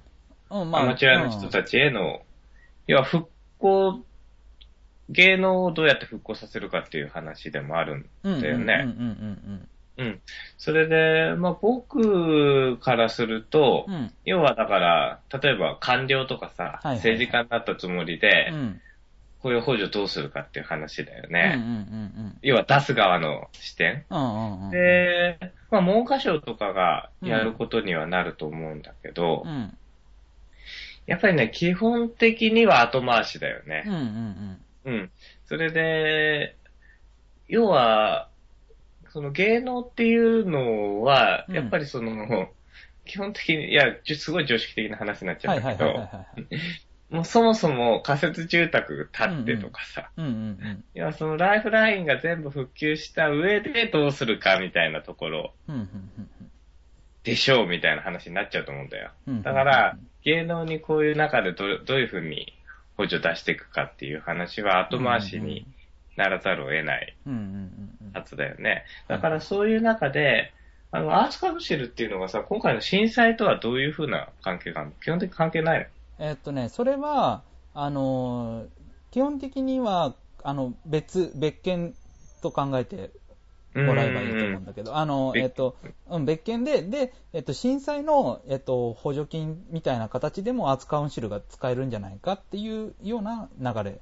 [0.50, 2.22] うん、アマチュアの人たちへの、
[2.88, 4.00] 要は復興、
[5.10, 8.86] 芸能をどうやって復興させるかっていう話でもあるんうんだよね。
[9.96, 10.20] うん。
[10.58, 18.80] それで、まあ僕からすると、うん、うん、要はだから、例えば官僚とかさ、はいはい政治家になったつもりで、うん、
[19.40, 21.54] こういう補助どうするかっていう話だよね。
[21.56, 24.04] うん、要は出す側の視点。
[24.72, 25.38] で、
[25.70, 29.76] まあ文科省とかがやることにはなると思うんだけど、うん、
[31.06, 33.96] やっぱりね、基本的には後回しだよねうん、う。
[33.96, 34.63] ん、うん。
[35.46, 36.56] それで、
[37.48, 38.28] 要は、
[39.08, 42.48] その芸能っていうのは、うんやっぱりその、
[43.04, 43.84] 基本的に、いや、
[44.16, 47.14] すごい常識的な話になっちゃはい、うんだけど、はい。
[47.14, 55.90] もうそもそも仮設住宅建ってとかさ、うん、うん、いや、そのライフラインが全部復旧した上でどうするかみたいなところうん、うん、
[57.22, 59.12] でしょうみたいな話になっちゃうと思うんだよ。
[59.28, 59.42] うん。
[59.42, 62.52] だから、芸能にこういう中でどどういうふうに
[62.96, 65.66] 補助出していくかっていう話は後回しに
[66.16, 67.16] ならざるを得ない
[68.12, 68.84] はずだよね。
[69.08, 70.52] だからそういう中で、
[70.92, 74.96] あの、アーツカウンシルっていうのがさ、今回の震災とはどういうふうな関係があるの？
[75.02, 75.80] 基本的に関係ない
[76.18, 76.26] の？
[76.26, 77.42] えっとね、それは、
[77.74, 78.66] あの、
[79.10, 81.94] 基本的には、あの、別、別件
[82.42, 83.10] と考えて
[83.74, 85.76] もらえばいいと思うんだけど、あの、別えっと、
[86.08, 94.00] うん、別件で、で、えっと、震災の、えっと、補助金みたいな形でもアーツカウンシルが使えるんじゃないかっていうような流れ。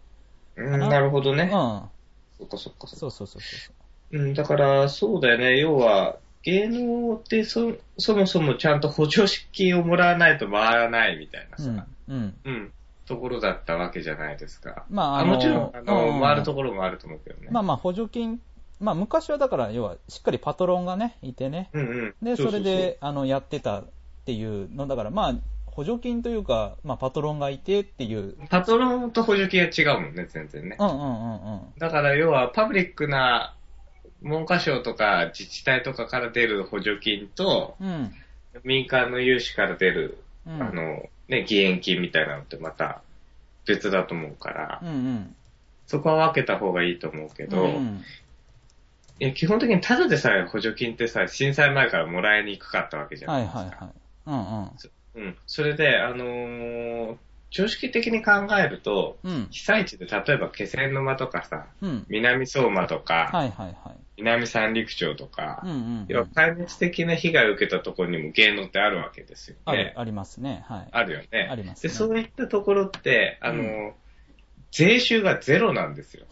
[0.56, 1.44] うんなるほどね。
[1.44, 1.50] うん。
[1.50, 2.96] そっかそっかそっか。
[2.96, 3.72] そうそうそうそ
[4.12, 4.18] う。
[4.18, 5.58] うん、だから、そうだよね。
[5.58, 12.14] 要は、芸能ってそ、そもそもちゃんと補助金をもらわないと回らないみたいなさ、うん。
[12.14, 12.34] うん。
[12.44, 12.72] うん、
[13.06, 14.84] ところだったわけじゃないですか。
[14.90, 17.48] まあ、あの、もちろん、あの、うん回るところもあると思うけどね。
[17.50, 18.40] まあまあ、補助金、
[18.82, 21.70] まあ、昔はだから、要は、しっかりパトロンがね、いてね。
[21.72, 22.14] うんうん。
[22.20, 23.84] で、それで、あの、やってたっ
[24.26, 25.34] ていうの、だから、まあ、
[25.66, 28.36] 補助金というか、まあ、パトロンがいてっていう。
[28.50, 30.76] パトロンと補助金は違うもんね、全然ね。
[30.80, 31.60] うんうんうんうん。
[31.78, 33.54] だから、要は、パブリックな
[34.20, 38.12] 文科省とか自治体とかから出る補助金と、うん。
[38.64, 40.60] 民間の融資から出る、うん。
[40.60, 43.00] あの、ね、義援金みたいなのってまた
[43.64, 45.36] 別だと思うから、うんうん。
[45.86, 48.02] そこは分けた方がいいと思うけど、うん
[49.20, 53.60] いや基本的にただでさえ補助金ってさ、震災前からもらいにくかったわけじゃなはいいですか。
[53.60, 53.92] はいはい。
[54.26, 55.26] うんうん。
[55.26, 55.36] うん。
[55.46, 57.16] それで、あのー
[57.54, 59.48] 常識的に考えると、うん。
[59.50, 62.06] 被災地で例えば気仙沼とかさ、うん。
[62.08, 63.96] 南相馬とか、はいはいはい。
[64.16, 69.92] 南三陸町とか、うんうん要は壊滅的な被害を受けたところにも芸能ってあるわけですよね。
[69.96, 70.64] ありますね。
[70.66, 70.88] はい。
[70.90, 71.28] あるよね。
[71.30, 73.92] で、ありますねそういったところって、あの、う
[74.72, 76.24] 税収がゼロなんですよ。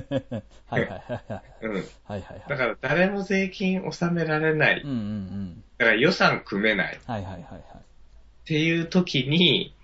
[0.68, 1.66] はいはいはいはい。
[1.66, 1.74] うん。
[1.74, 2.42] はいはいはい。
[2.46, 4.82] だから誰も税金納められない。
[4.82, 5.64] うんうんうん。
[5.78, 6.96] だから予算組めない。
[6.96, 7.62] っはいはいはいはい。
[8.44, 9.74] ていう時に、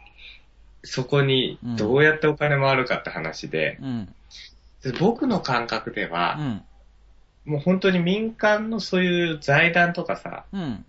[0.83, 4.15] そこにどうやってお金回るかって話で、うん。
[4.83, 6.37] で僕の感覚では
[7.47, 7.53] う、ん。
[7.53, 10.85] もう本当に民間のそういう財団とかさ、うん。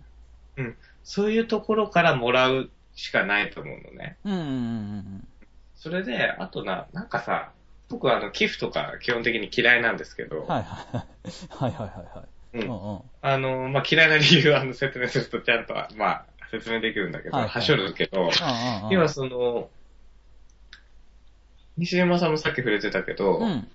[1.02, 4.18] そういうところからもらうしかないと思うのね。
[4.24, 5.28] うんうんうん
[5.76, 7.52] それで、あとな、なんかさ、
[7.88, 10.46] 僕はあの寄付とか基本的に嫌いなんですけど、うん。
[10.46, 11.06] はいはいはい。
[11.50, 12.58] はいはいはいはい。
[12.58, 13.00] うんうんうん。
[13.22, 19.68] あの、まあ、嫌いな理由をあの説明するとちゃんと、まあ、説明できるんだけど、はいはいはしょるけど、うんうんうん要はその、
[21.76, 23.68] 西山さんもさっき触れてたけど、うん。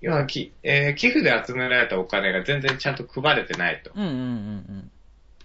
[0.00, 4.22] 要はき、えー寄付で集められたお金が全然ちゃんと配れてないとうんうんうんう
[4.72, 4.90] ん。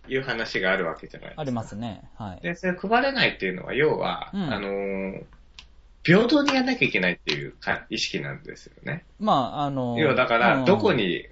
[0.09, 1.41] いう話があるわけじゃないですか。
[1.41, 2.09] ありますね。
[2.17, 2.41] はい。
[2.41, 5.23] で、それ配れないっていうのは、要は、うんあのー
[6.03, 9.05] 平等にやんなきゃいけないっていうか意識なんですよね。
[9.19, 11.27] まあ、あの、要はだから、どこうんに。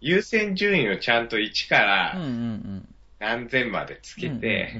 [0.00, 2.86] 優先順位をちゃんと1からん
[3.18, 4.22] 何千までつうん。
[4.22, 4.72] けて、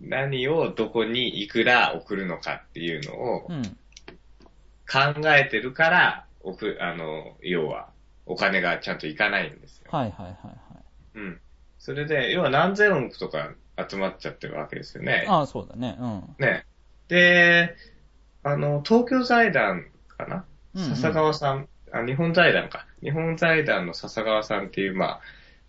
[0.00, 3.48] うん何をどこにいくら送るのかっていうのを。
[4.88, 7.88] 考えてるから、送る、あの、要は、
[8.24, 9.88] お金がちゃんといかないんですよ。
[9.90, 11.18] はいはいはいはい。
[11.18, 11.40] うん。
[11.78, 13.52] それで、要は何千億とか
[13.88, 15.26] 集まっちゃってるわけですよね。
[15.28, 15.96] ああ、そうだね。
[15.98, 16.36] うん。
[16.38, 16.64] ね。
[17.08, 17.76] で、
[18.46, 22.86] あの、東京財団かな、うんうん笹川さんあ、日本財団か。
[23.02, 25.20] 日本財団の笹川さんっていう、ま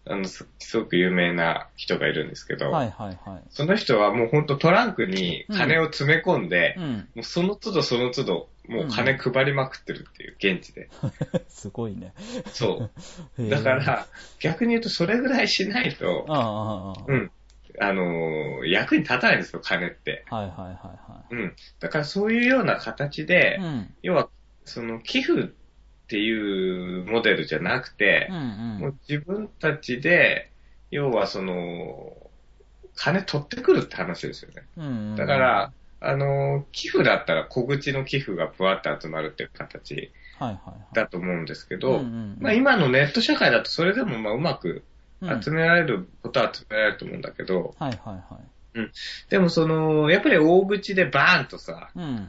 [0.05, 3.43] あ、あの、すすごく有名な人がいるんですけど、はいはいはい。
[3.49, 6.93] その人はもうほんとトランクに金を詰め込んで、うん。
[7.15, 10.89] もうその都度その都度、もう金配りまくってるっていう、現地で。
[11.49, 12.13] すごいね。
[12.47, 12.89] そ
[13.37, 13.47] う。
[13.49, 14.07] だか、ら、
[14.39, 17.31] 逆に言うとそれぐらいしないと、ああ、ああ、あうん。
[17.79, 20.25] あのー役に立たないんですよ、金って。
[20.29, 20.35] あ。
[20.37, 21.55] はいはいはいはうん。
[21.79, 23.63] だからそういうような形で、い。
[23.63, 23.93] うん。
[24.01, 24.29] 要は、
[24.65, 25.45] その寄付っ
[26.07, 28.79] ていうモデルじゃなくてうん、うん。
[28.79, 30.51] もう自分たちで、
[30.91, 32.15] 要はその、
[32.95, 34.63] 金取ってくるって話ですよね。
[34.77, 35.15] うんうん。
[35.15, 40.11] だから、あの、寄付だったら小口の寄付がぶわって集まるっていう形。
[40.93, 44.83] だと思うんですけうんど、うんまあ今のネット社会だとそれでもまあうまくうん
[45.21, 48.89] 集められることは集められると思うんだけど、はいはいはい。
[49.29, 52.27] でもその、やっぱり大口でバーンとさ、うん。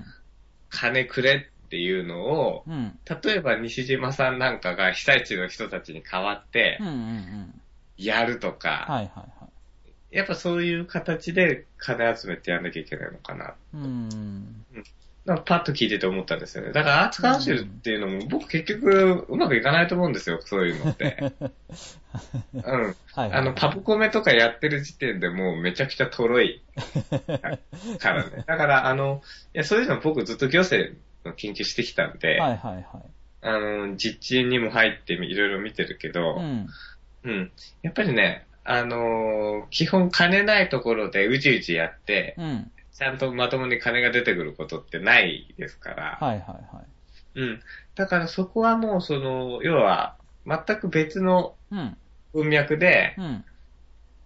[0.70, 2.98] 金くれっていうのを、うん。
[3.22, 7.60] 例えば西島さんなんかが被災地の人たちに代わってうんうんうん。
[7.96, 9.08] やるとか、はいはい
[9.40, 9.48] は
[10.10, 10.16] い。
[10.16, 13.54] やっぱそういう形で金集めてやんなきゃいけないのかな。
[13.74, 14.64] うん。
[15.28, 16.72] なんかパッと聞いてて思ったんですよね。
[16.72, 21.18] だからアーツカウンシルっていうのも僕結局うまくいかないと思うんですよ、そういうのって。
[22.54, 22.62] うん。
[22.62, 23.32] はいはい。
[23.32, 26.62] あの、パプコメとかやってる時点でもうめちゃくちゃとろい
[27.98, 28.44] からね。
[28.48, 29.22] だから、あの、
[29.54, 32.84] いや、そういうの僕ずっと行政の研究してきたんで、はいはいはい。
[33.42, 36.68] あの、実地にも入っていろいろ見てるけど、うん。
[37.24, 37.52] うん。
[37.82, 42.70] やっぱりね、あのー基本金ないところでうじうじやって、うん。
[42.98, 47.40] ちゃんとまともに金が出てくることってないですから、はいはいはい。
[47.40, 47.60] うん。
[47.94, 51.96] だからそこはもうその、要は、全く別のうん。
[52.34, 53.44] 文脈で、うん。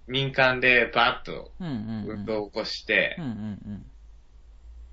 [0.07, 1.53] 民間でバッと。
[1.61, 3.19] 運動を起こして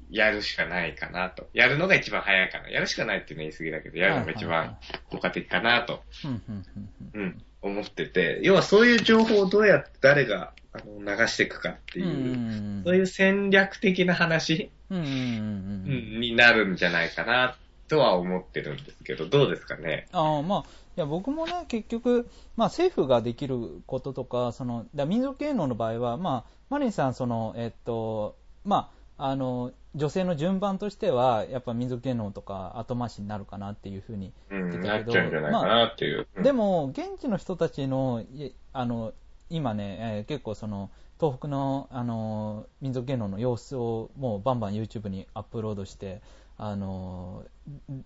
[0.09, 1.47] やるしかないかなと。
[1.53, 2.69] やるのが一番早いかな。
[2.69, 4.77] やるしかないっていうのは言い過ぎだけど、やるのが一番
[5.09, 6.03] 効果的かなと、
[7.13, 12.07] うん、思ってて、要はそういう情報をどうやって誰があの流していくかってうん。
[12.07, 17.55] いう、うんそういう戦略的な話、うんになるんじゃないかな
[17.87, 20.07] とは思ってるんですけど、どうですかね？
[20.11, 20.63] ああまあ、い
[20.95, 36.27] や僕もね、結局、まあ、政府ができることとか、そのだ民族芸能の場合は、まあ、マリンさん、そのえっとまあ、あの女性の順番としては、やっぱ民族芸能とか後回しになるかなっていうふうにうん、言ってたけどなっちゃうんじゃないかなっていう。
[36.35, 39.13] うんでも、現地の人たちの、いあの
[39.49, 46.21] 今ね、えー結構その、東北のあの民族芸能の様子をもうバンバン YouTube にアップロードして、
[46.61, 47.45] あの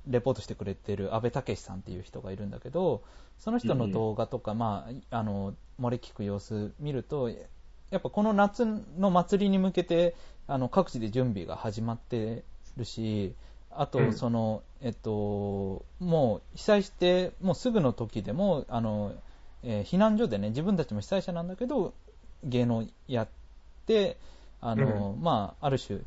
[0.07, 3.01] レポートしてくれてる阿部武さんっていう人がいるんだけど
[3.39, 8.63] その人の動画とか、まあ、あの漏れ聞く様子見るとやっぱこの夏
[8.97, 12.43] の祭りに向けてあの各地で準備が始まって
[12.77, 13.33] るし
[13.71, 19.13] あとその、えっと、もう被災してもうすぐの時でもあの、
[19.63, 21.93] えー避難所でね自分たちも被災者なんだけど
[22.43, 23.27] 芸能やっ
[23.85, 24.17] て
[24.61, 25.99] あの、まあ、ある種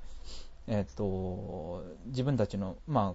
[0.68, 3.14] えっと、自分たちの、ま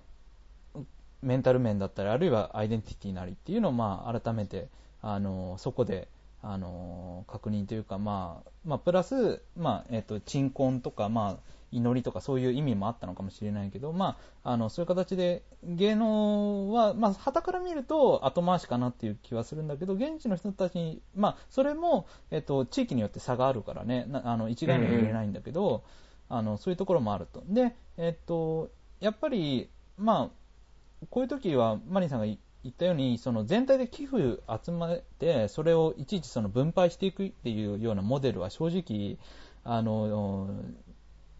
[0.75, 0.79] あ、
[1.21, 4.69] メンタル面だったり、あるいはアイデンティティなりっていうのを、まあ、改めて、
[5.01, 6.07] あの、そこで、
[6.41, 11.37] あの、確認というか、まあ、まあ、プラス、まあ、えっと、鎮魂とか、まあ、
[11.71, 25.83] 祈りとかそういう意味もあったのかもしれないけど、まあ、あの、そういう形で、芸能は、まあ、旗から見ると後回しかなっていう気はするんだけど、現地の人たちに、まあ、それも、えっと、地域によって差があるからね、なあの、一概には言えないんだけど、
[26.31, 27.43] あのそういうところもあると。
[27.47, 32.37] で、えっと、やっぱり、まあ、こういう時は、マリンさんが言
[32.69, 39.17] ったように、その全体で寄付集めて、それをいちいちその分配していくっていうようなモデルは正直、
[39.63, 40.55] あの、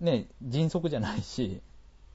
[0.01, 1.61] ね、迅速じゃないし、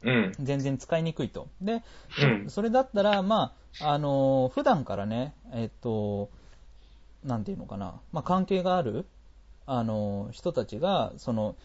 [0.03, 0.33] うん。
[0.40, 1.49] 全然使いにくいと。
[1.61, 1.83] で、
[2.20, 6.29] うんそれだったら、まあ、あの、普段からね、えっと、
[7.25, 9.07] なんていうのかな、まあ、関係がある、
[9.66, 11.57] あの、人たちが、その、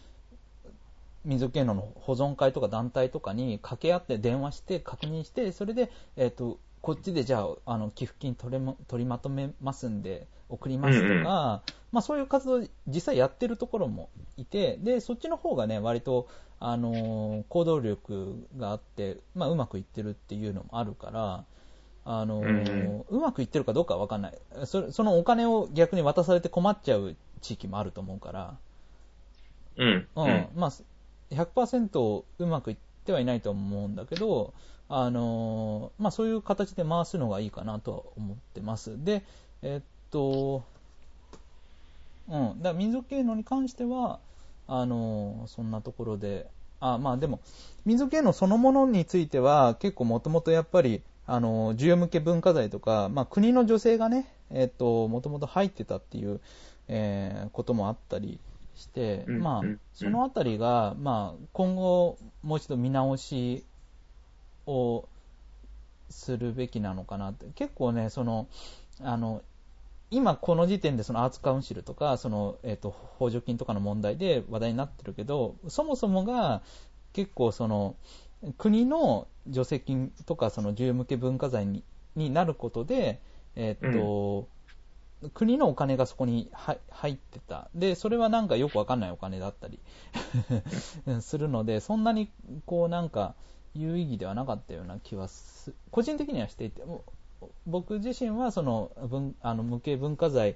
[1.24, 11.24] 民族芸能の保存会とか団体とかに掛け合って電話して確認して、それで、えっと、こっちでじゃあ、あの、寄付金取れま取りまとめますんで、送りますとか、うんうん
[11.92, 16.26] まあそういう活動、実際やってるところもいて、で、そっちの方がね、割と、
[16.58, 21.44] あのー行動力があって、まあうまくいってるっていうのもあるから、
[22.04, 24.90] あのーうまくいってるかどうかは分かんないそれ。
[24.90, 28.56] そのお金を逆に渡されて困っちゃう地域もあると思うから、
[29.76, 30.08] うん。
[30.16, 30.70] うん、まあ、
[31.34, 34.54] 100%うまくいってはいないと思うんだけど、
[34.88, 39.04] あのーまあ、そういう形で回すのがいいかなとは思ってます。
[39.04, 39.24] で、
[39.62, 40.62] えっと、
[42.28, 44.20] うん、だから民族芸能に関しては、
[44.68, 46.46] あのーそんなところで、
[46.80, 47.40] あまあでも、
[47.84, 56.40] 民族芸能そのものについては、結構もともとやっぱり、あのー需要向け文化財とか、まあ、国の女性がね、えっと、もともと入ってたっていう、
[56.88, 58.38] えーこともあったり
[58.76, 63.64] して、まあうんうん、そのあたりが、まあ、今後、もう一度見直し
[64.66, 65.08] を
[66.10, 68.46] するべきなのかなって、結構ね、その、
[69.00, 69.42] あの、
[70.12, 76.62] 今この時点でそのアーツカウンシルとか、その、えっ、と、補助金とかの問題で話題になってるけど、そもそもが
[77.14, 77.96] 結構その、
[78.58, 81.82] 国の助成金とかその自由向け文化財に
[82.14, 83.22] になることで、
[83.56, 84.48] えっ、と、
[85.32, 87.70] 国のお金がそこに入入ってた。
[87.74, 89.80] で、それはなんかよくわかんないお金だったり
[91.22, 92.30] するので、そんなに
[92.66, 93.34] こうなんか
[93.74, 96.82] 有意義ではなかったような気はす、個人的にはしていて、
[97.66, 100.54] 僕自身はその文あの無形文化財っ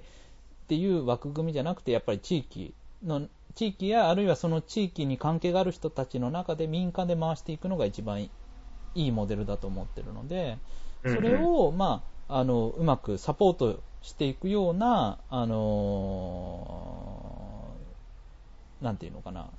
[0.67, 2.73] ていう枠組みじゃなくて、やっぱり地域
[3.03, 8.31] の、地域やあるいはその地域に関係がある人たちの中で民間で回していくのが一番い
[8.95, 10.57] いモデルだと思ってるので、
[11.03, 17.17] それを、まあ、あのうまくサポートしていくような、あのー
[18.81, 19.49] なんていうのかな、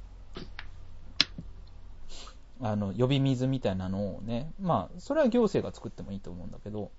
[2.60, 6.90] あの呼び水みたいなのをね、まあ、それは行政が作ってもいいと思うんだけど、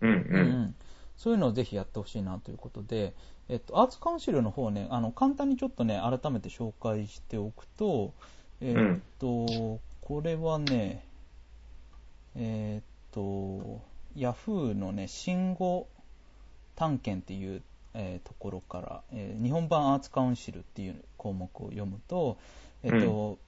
[0.00, 0.26] うんう。
[0.30, 0.74] うんん
[1.16, 3.14] そういうのをぜひやってほしいなということで、
[3.48, 8.12] えっと、アーツカウンシルの方ね、あの簡単にちょっとね、改めて紹介しておくと、
[8.60, 11.04] えっと、これはね、
[12.34, 13.80] えっと、
[14.16, 15.86] ヤフーのね、新語
[16.74, 17.62] 探検っていう、
[17.94, 22.38] えーところから、えー日本版アーツカウンシルっていう項目を読むと、
[22.82, 23.38] えっと、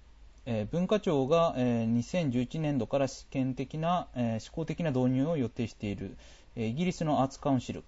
[0.47, 6.17] え文化庁が、え2011年度から試験的な、えー試行的な導入を予定している、
[6.55, 7.83] えイギリスのアーツカウンシル、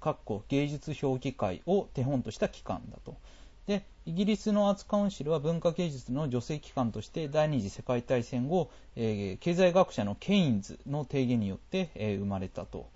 [0.49, 3.17] 芸術評議会を手本とした機関だと。
[3.67, 12.89] で、イギリスのアーツカウンシルは文化芸術の助成機関として第二次世界大戦後、え経済学者のケインズの提言によって、え生まれたと。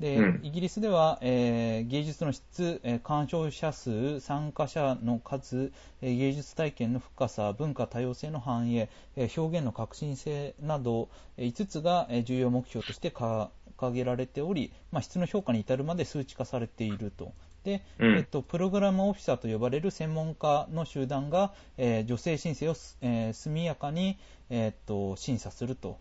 [0.00, 5.72] で、うんイギリスでは、えー芸術の質、えー鑑賞者数、参加者の数、
[6.02, 13.50] えー芸術体験の深さ、文化多様性の反映、えー表現の革新性など、えー5つが、えー重要目標として掲
[13.92, 17.32] げられており、まあ、質の評価に至るまで数値化されていると。
[17.64, 24.16] で、うんえっと、プログラムオフィサーと呼ばれる専門家の集団が、えー女性申請をす、えー速やかに、
[24.48, 25.98] えーっと審査すると。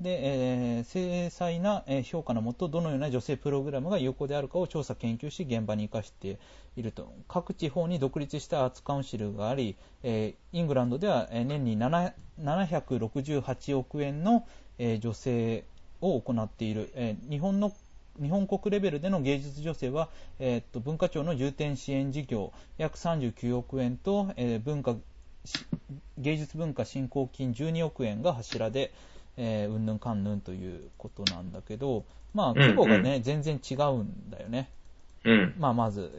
[0.00, 6.38] で、えー精細な評価のもと、どのような女性プログラムが有効であるかを調査、研究し、現場に生かして
[6.76, 7.12] いると。
[7.26, 14.46] 各地方に独立したアーツカウンシルがあり、えーイングランドでは年に768億円の、
[14.78, 15.64] えー助成
[16.00, 17.72] を行っている、えー日本の
[18.20, 24.94] 日本国レベルでの芸術助成は、えーと文化庁の重点支援事業約39億円と、えー文化
[26.18, 28.92] 芸術文化振興金12億円が柱で、
[29.38, 34.70] えーうんぬんかんぬんということなんだけど、まあ、規模がね、うん全然違うんだよね。
[35.24, 35.54] うん。
[35.58, 36.10] まあ、まず、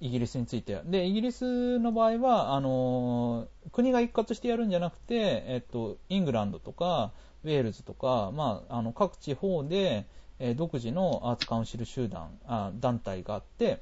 [0.00, 0.82] イギリスについては。
[0.84, 7.12] で、イギリスの場合は、あのー国が一括してやるんじゃなくて、えっと、イングランドとか、
[7.44, 10.06] ウェールズとか、まあ、あの、各地方で、
[10.38, 13.80] えー独自のアーツカウンシル集団、あ団体があって、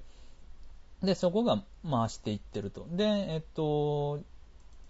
[1.03, 2.87] で、そこが回していってると。
[2.91, 4.21] で、えっと、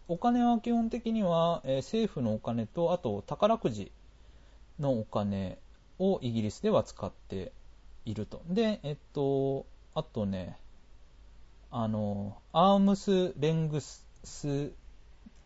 [0.07, 3.91] お金は基本的には、えー政府のお金と、あと宝くじ
[4.79, 5.59] のお金
[5.99, 7.53] をイギリスでは使って
[8.05, 8.43] いると。
[8.49, 10.59] で、えっと、あとね、
[11.71, 14.05] あの、アームス・レングス、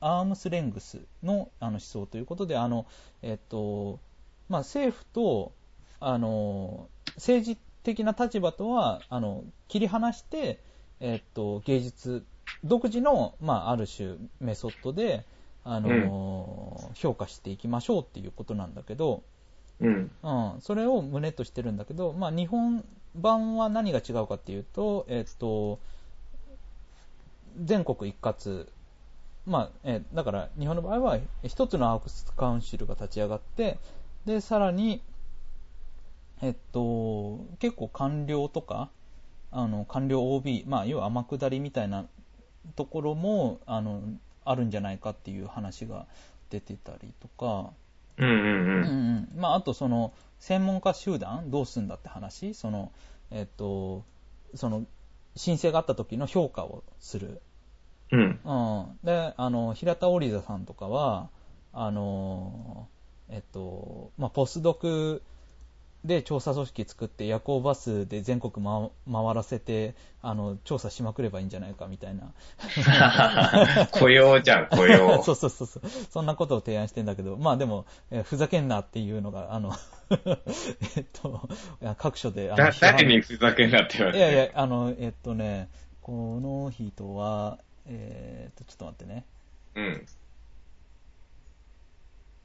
[0.01, 2.87] アームス・レングスのあの思想ということで、あの、
[3.23, 4.01] えっと、
[4.49, 5.53] まあ、政府と、
[6.01, 10.61] あの、政治的な立場とは、あの、切り離して、
[11.01, 12.25] えっと、芸術、
[12.65, 15.25] 独自の、まあ、ある種メソッドで、
[15.65, 19.23] あの、評価していきましょうっていうことなんだけど、
[19.81, 20.11] うん。
[20.23, 22.85] うん、それを胸としてるんだけど、まあ、日本
[23.15, 25.79] 版は何が違うかっていうと、えっと、
[27.63, 28.69] 全国一括、
[29.47, 33.79] まあえだから日本の場合は一つのアークスカウンシルが立ち上がって、
[34.27, 35.03] でさらに、
[36.43, 38.91] えっと、結構官僚とか、
[39.51, 42.07] あの官僚 OB、まあ、要は天下りみたいな
[42.77, 44.03] ところもあの
[44.45, 46.07] あるんじゃないかっていう話が
[46.51, 47.71] 出てたりとか。
[48.17, 49.29] うんうんうんうん。
[49.35, 52.55] うんまあ、あとその専門家集団どうすんだって話？
[52.55, 52.91] その、
[53.31, 54.03] えっと、
[54.55, 54.85] その
[55.37, 57.41] 申請があった時の評価をする、
[58.11, 58.21] うん。
[58.21, 61.29] うん、であの平田織田さんとかは
[61.73, 62.89] あの、
[63.29, 65.23] えっとまあ、ポスドク
[66.09, 72.33] で調査組織作って夜行バスで全国、ま、回らせてあの調査しまくればいいんじゃないかみたいな
[73.93, 75.23] 雇用じゃん、雇用。
[75.23, 75.83] そうそうそうそう。
[76.11, 79.73] そんなことを提案してんだけど、まあでも、えーふざけんなっていうのが、あの、
[80.97, 81.49] えっと、
[81.99, 84.19] 各所で、あの誰にふざけんなって言われて。
[84.19, 85.69] いやいや、あの、えっとね、
[86.01, 89.25] この人は、えっと、ちょっと待ってね。
[89.75, 90.07] うん。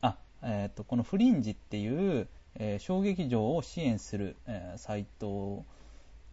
[0.02, 5.66] あ、えっと、このフリンジっていう、えー小劇場を支援する、えーサイト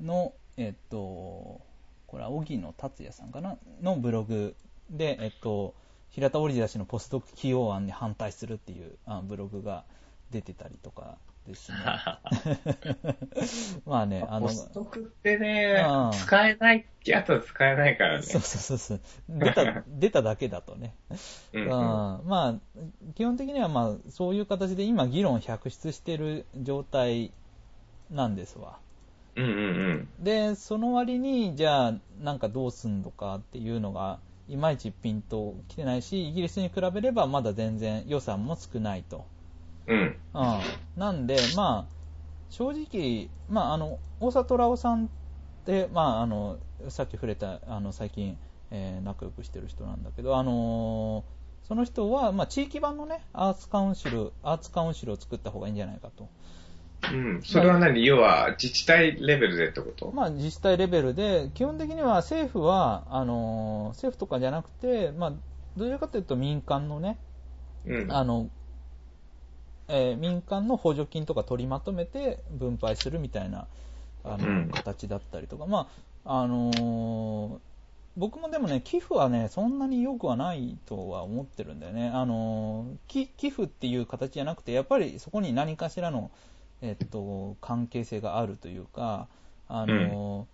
[0.01, 3.57] の、えっと、これは荻野達也さんかな？
[3.83, 4.55] のブログ
[4.91, 5.75] で、えっと、
[6.11, 9.85] 平田織田氏のポスドク起用案に反対するっていうあブログが
[10.31, 11.79] 出てたりとかですね。
[13.87, 18.23] まあね、あの、ポストクってねうん、使えないってやつは使えないからね。
[18.23, 19.01] そうそうそうそう。
[19.29, 20.95] 出た、 出ただけだとね。
[21.53, 22.55] うんうんまあ、
[23.15, 27.33] 基本的にはまあ、そういう形で今議論百出してる状態
[28.11, 28.79] なんですわ。
[29.37, 30.25] うんうんうん。
[30.25, 34.19] で、その割に、じゃあ、なんかどうすんのかっていうのが、
[34.49, 39.25] いまいちピンと来てないし、イギリスに比べればまだ全然予算も少ないと。
[39.91, 40.17] うん。
[40.35, 40.61] うん。
[40.97, 41.95] なんで、まあ、
[42.49, 45.09] 正直、まあ、あの、大里虎夫さんっ
[45.67, 48.39] て、まあ、あの、さっき触れた、あの、最近、
[48.71, 56.29] えー仲良くしてる人なんだけど、あのーその人は、まあ、地域版のね、アーツカウンシル、アーツカウンシルを作った方がいいんじゃないかと。
[57.13, 57.43] うん。
[57.43, 58.05] それは何？
[58.05, 60.11] 要は、自治体レベルでってこと？
[60.15, 65.33] まあ、自治体レベルで、基本的には政府は、あのー政府とかじゃなくて、まあ、
[65.77, 67.19] どちらかというと民間のね、
[67.87, 68.07] うん。
[68.13, 68.49] あの、
[69.91, 73.67] えー民間の補助金とか取りまとめて分配するみたいな
[74.25, 74.71] あの、うん。
[74.71, 75.89] 形だったりとか、ま
[76.25, 77.59] ああのー
[78.17, 82.09] 僕もでもね、寄付はね、そんなに良くはないとは思ってるんだよね。
[82.09, 86.31] あのーき寄付っていう形じゃなくて、やっぱりそこに何かしらの、
[86.83, 89.29] えっと、関係性があるというか、
[89.69, 90.49] あの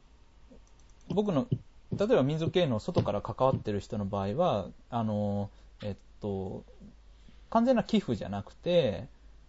[1.10, 1.46] ー僕の、
[1.92, 6.64] 例えば民族芸能外から関わってる人の場合は、あのーえっと、
[7.50, 9.08] 完全な寄付じゃなくて、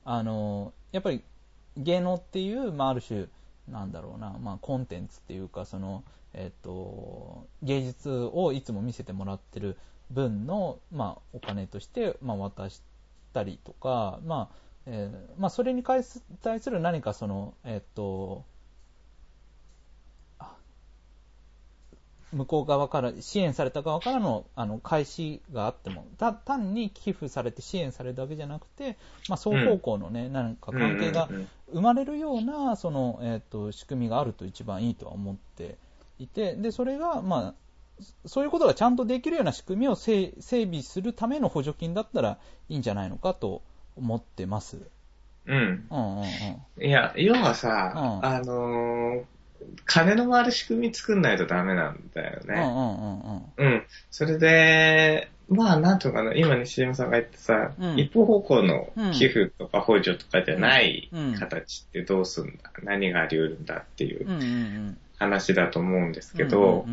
[0.09, 1.21] あのやっぱり
[1.75, 3.27] 芸能っていう、まあ、ある種、
[3.67, 9.77] なんだろうな、まあ、コンテンツっていうか、その、えっと、芸術をいつも見せてもらってる
[10.09, 12.81] 分の、まあ、お金として、まあ、渡し
[13.33, 14.55] たりとか、まあ、
[14.85, 18.45] えーまあ、それに対す対する何かその、えっと、
[22.33, 28.97] 向こう側から、支援された側からのあの開始があっても、た単に寄付されて支援されるだけじゃなくて、
[29.29, 35.77] まあ、双方向のね、なんか関係がうんうんうん生まれるようなその、えー、と仕組みがあると一番いいとは思って
[36.17, 37.53] いて、でそれが、ま
[37.99, 42.37] あ、そういうことがちゃんとできるような仕組みを整整備するための補助金だったら
[42.69, 43.61] いいんじゃないのかと
[43.95, 44.77] 思ってます。
[45.45, 45.87] うん。
[45.89, 46.23] うんうん
[46.77, 46.83] うん。
[46.85, 49.23] いや、要はさ、うんあのー
[49.85, 52.55] 金の回る仕組み作んないとダメなんだよね。
[52.55, 53.73] うんうんうんうん。
[53.73, 53.83] うん。
[54.11, 64.95] それで、まあ、なんとかな、今西島さんが言ってさ、うん一方方向のうん寄付とか補助とかじゃないうん形ってどうすんだ、何があり得るんだっていう。
[65.19, 66.85] 話だと思うんですけど、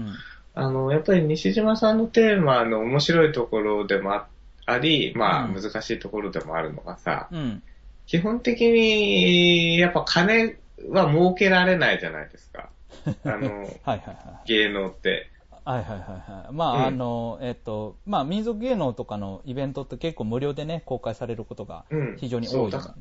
[0.54, 4.26] あの、やっぱり西島さんのテーマの面白いところでもあ
[4.66, 7.62] あり、まあうん難しいところでもあるのがさ、うん。
[8.06, 10.56] 基本的にやっぱ金
[10.88, 12.70] は儲けられないじゃないですか。
[13.24, 14.48] あの、はいはいはい。
[14.48, 15.30] 芸能って。
[15.64, 16.52] はいはいはいはい。
[16.52, 22.52] まあ、うんあの、えっと、まあ、民族芸能とかのイベントって結構無料でね、公開されることがうん非常に多い。
[22.52, 22.94] そうだか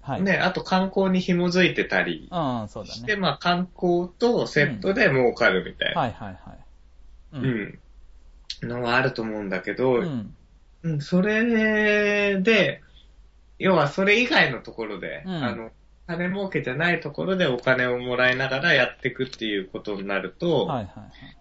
[0.00, 0.22] はい。
[0.22, 2.34] ね、あと観光に紐づいてたりう
[2.64, 3.20] ん、そうだして、ね。
[3.20, 6.58] まあ観光とセットで儲かるみたいな、はいはいはい。
[7.34, 7.78] うん、
[8.62, 10.34] のがあると思うんだけど、うん。
[10.82, 12.80] うん、それで、
[13.58, 15.70] 要はそれ以外のところで、うんあの、
[16.08, 21.36] 金儲けじゃないところでお金をもらいながらやっていくっていうことになると、はいはいはい。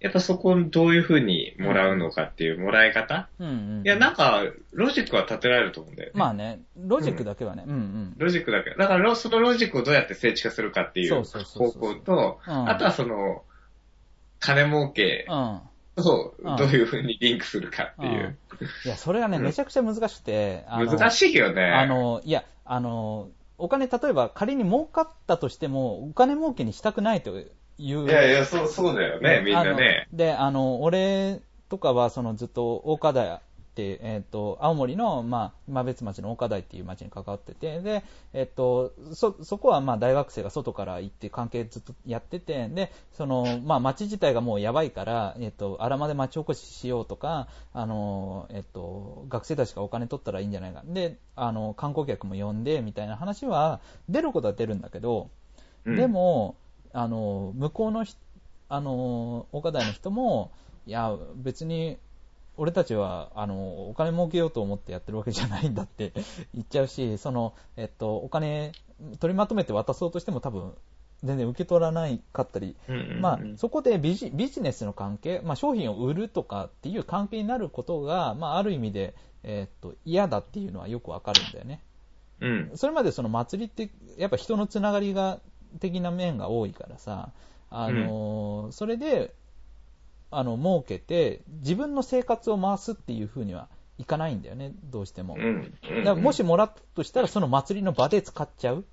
[0.00, 3.50] やっぱそこをどういうふうにもらうのかっていうもらい方、うんう
[3.82, 3.82] ん。
[3.86, 4.42] いや、なんか、
[4.72, 6.18] ロジックは立てられると思うんだよね。
[6.18, 8.14] まあね、ロジックだけはね、うんうん。
[8.18, 13.44] ロジックだけど、だからそのロジックをどうやって精緻化するかっていう方向と、うんあとはその、
[14.40, 15.60] 金儲けうん。
[15.94, 18.36] とうんどういうふうにリンクするかっていう。
[18.84, 21.62] いや、それがね、うんめちゃくちゃ難しくて、難しいよね。
[21.64, 23.28] あの、いや、あの、
[23.62, 27.52] お金、例えば仮に儲かったとしても、お金儲けにしたくないという。
[27.78, 30.08] いやいや、そう、そうだよね、みんなね。
[30.12, 33.40] で、あの、俺とかは、そのずっと大岡台
[33.72, 38.04] って、えっ、と、青森の、まあ、今別町の大岡台っていう町に関わってて、で、
[38.34, 50.82] えっ、と、そ、そこはまあ大学生が外から行って関係ずっとやってて、で、その、まあ町自体がもうやばいから、えっ、と、荒間で町おこししようとか、あの、えっ、と、学生たちがお金取ったらいいんじゃないか。
[50.84, 55.30] で、あの、観光客も呼んで、みたいな話は、出ることは出るんだけど、
[55.86, 56.56] うんで、も、
[56.92, 58.14] あの、向こうのひ、
[58.68, 60.52] あの、岡台の人も、
[60.86, 61.98] いや、別に、
[62.56, 66.12] 俺たちは、あの、お金儲けようと思ってやってるわけじゃないんだって
[66.54, 68.72] 言っちゃうし、その、えっと、お金、
[69.20, 70.74] 取りまとめて渡そうとしても多分、
[71.24, 81.80] 全然受け取らないかったり、うんうんうんまあ、そこでビジビジネスの関係、まあ、商品を売るとかっていう関係になることが、まあ、ある意味で、えっと、嫌だっていうのはよくわかるんだよね。
[82.40, 82.70] うん。
[82.74, 85.40] それまでその祭りって、やっぱ人のつながりが、
[85.78, 87.30] 的な面が多いからさ、
[87.70, 89.32] あのーそれで、
[90.32, 93.68] あの、儲けて、自分の生活を回すっていう風には
[93.98, 95.36] いかないんだよね、どうしても。
[95.36, 98.84] だからもし、もらったとしたら、その祭りの場で使っちゃう。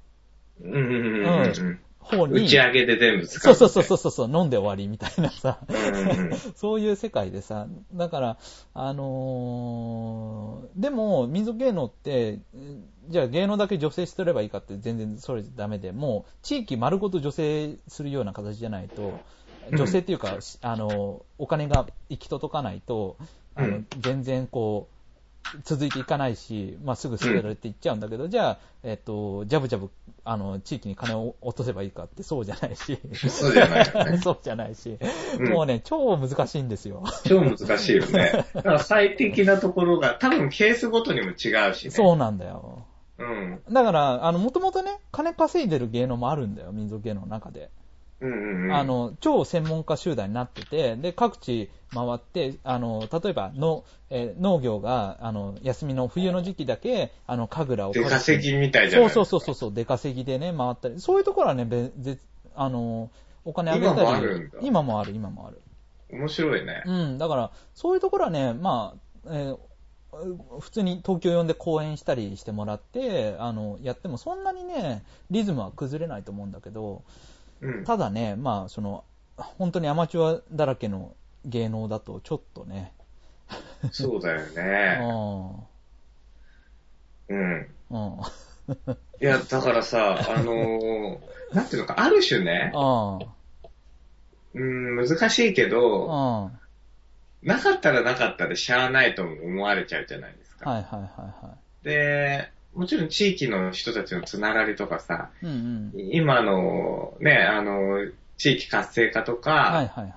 [0.62, 0.74] うん。
[0.74, 0.84] うん。
[0.84, 1.80] うんうん
[2.10, 2.34] 方に。
[2.46, 3.40] 打ち上げで全部使。
[3.40, 5.60] そううそうそうそうそうそう、飲んで終わりみたいなさ、
[6.56, 8.38] そういう世界でさ、だから、
[8.74, 12.40] あのーでも、民族芸能って、
[13.10, 19.20] じゃあ芸能だけ女性しとればいいかって全然それダメで、もう地域丸ごと女性するような形じゃないと、
[19.72, 23.18] 女性っていうか、あの、お金が行き届かないと、
[23.56, 25.00] あのうん全然こう、
[25.64, 29.90] 続いていかないし、まあ、すぐ捨てられていっちゃうんだけど、じゃあ、えっと、ジャブジャブ、
[30.24, 33.00] あの、地域に金を落とせばいいかってそうじゃないし、
[33.30, 33.86] そうじゃない。
[34.20, 34.98] そうじゃないし、
[35.40, 37.04] うんもうね、超難しいんですよ。
[37.26, 38.46] 超難しいよね。
[38.54, 41.32] だから最適なところが、多分ケースごとにも違
[41.70, 41.92] うしね。
[41.92, 42.84] そうなんだよ。
[43.18, 43.60] うん。
[43.72, 47.70] だから、あの、もともとね、金稼いでる芸能もあるんだよ、民族芸能の中で。
[48.22, 48.76] うんうんうん。
[48.76, 62.18] あ、の、超専門家集団になってて、で、各地回って、あの、例えばの、えー農業が、あの、休みの冬の時期だけ、あの、神楽を出稼ぎみたいじゃないそうそうそうそう、出稼ぎでね、回ったり、そういうところはね、べぜ
[62.56, 63.10] あの、
[63.46, 64.00] お金あげたり。
[64.02, 65.62] 今もあるんだ今もある、今もある。
[66.12, 66.84] 面白いね。
[66.86, 68.96] うん、だから、そういうところはね、ま
[69.26, 69.58] あ、えー
[70.60, 77.04] 普通に東京呼んで講演したりしてもらって、あの、やってもそんなにね、リズムは崩れないと思うんだけど、
[77.62, 77.84] うん。
[77.86, 79.04] ただね、まあ、その、
[79.38, 82.94] 本当にアマチュアだらけの芸能だと、ちょっとね、
[83.92, 84.98] そうだようね。
[87.34, 87.68] ん、うん。
[87.92, 88.22] うん、
[89.22, 91.20] いや、だからさ、あのー
[91.56, 96.52] なんていうのか、ある種ね、うん、うん、難しいけうど、
[97.42, 100.70] なかったらなかったでしゃあないとも思われちゃうじゃないですか。
[100.72, 101.02] いはいはい
[101.46, 105.46] はで、もちろん地域の人たちのつながりとかさ、い。
[105.46, 105.52] うん
[105.94, 106.10] うん。
[106.12, 108.06] 今のね、あの、
[108.38, 110.14] 地域活性化とか、はいはいはい。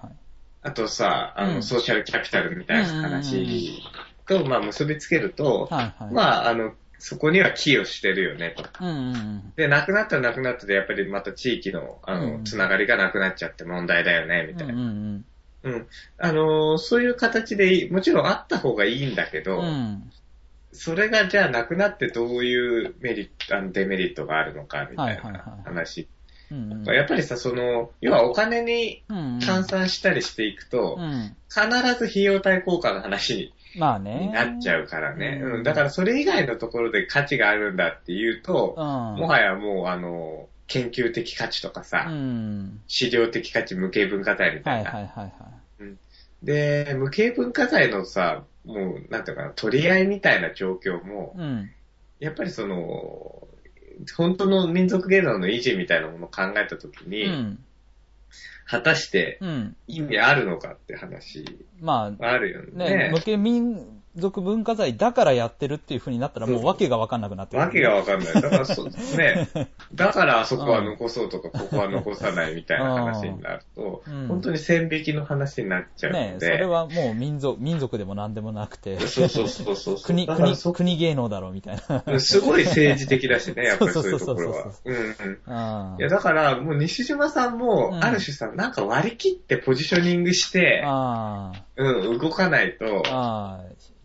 [0.63, 3.83] あとさ、あの、うんソーシャルキャピタルみたいな話
[4.27, 6.13] と、まあ、結びつけると、はいはい。
[6.15, 8.65] まあ、あの、そこには寄与してるよね、と。
[8.81, 9.53] うんうんうん。
[9.57, 14.75] で、亡くなったら亡くなったで、やっぱりまた地域の、あの、うんつながりがなくなっちゃって問題だよね、みたいな。
[14.75, 15.25] うんうん
[15.65, 15.87] うん。
[16.19, 20.11] あの、そういう形で、もちろんあった方がいいんだけど、うん。
[20.73, 20.79] うん。
[20.79, 25.19] それがじゃあなくなってどういうメリット、あのデメリットがあるのかみたいない
[25.65, 26.01] 話。
[26.01, 26.13] うんうん
[26.85, 31.35] やっぱりさ、その、要はお金にうんうん換算したりしていくと、うん。
[31.49, 31.67] 必
[31.99, 34.27] ず費用対効果の話にまあね。
[34.27, 35.41] になっちゃうからね。
[35.43, 35.63] うんうん。
[35.63, 38.85] だからそれ以外のところで価値があるんだっていうと、うん。
[38.85, 42.81] もはやもうあの、研究的価値とかさ、うん。
[42.87, 44.91] 資料的価値、無形文化財みたはいいな。
[44.91, 45.33] はいはいはい。
[46.43, 51.71] で、無形文化財のさ、もう、なんていうかな、取り合いみたいな状況も、うん。
[52.19, 53.49] やっぱりその、
[54.17, 57.59] 本当の民族芸能の維持みたいなものを考えたときうに、ん。
[58.67, 59.77] 果たしてうん。
[59.87, 61.45] 意味あるのかって話
[61.81, 63.11] まあ、あるよね、ね。
[63.13, 67.63] 無形民族文化財だからやってるっていう風になったらもう訳がわかんなくなってる。
[67.63, 68.35] わけがわかんない。
[68.35, 69.49] だからそ、ね、
[69.95, 79.97] だからあそこは残そうとか、ここは残さないみたいな話になると、うん本当に線引きの話になっちゃうねので、それはもう民族、民族でも何でもなくて、そうそうそうそう。
[80.05, 82.21] 国、国、国芸能だろうみたいな。
[82.21, 84.93] すごい政治的だしね、 やっぱりそういうところはそう。
[84.93, 85.39] うんうん。
[85.47, 93.03] あいや、だから、もう西島さんもう、んある種さ、なんか割り切ってポジショニングして、あうん、動かないと、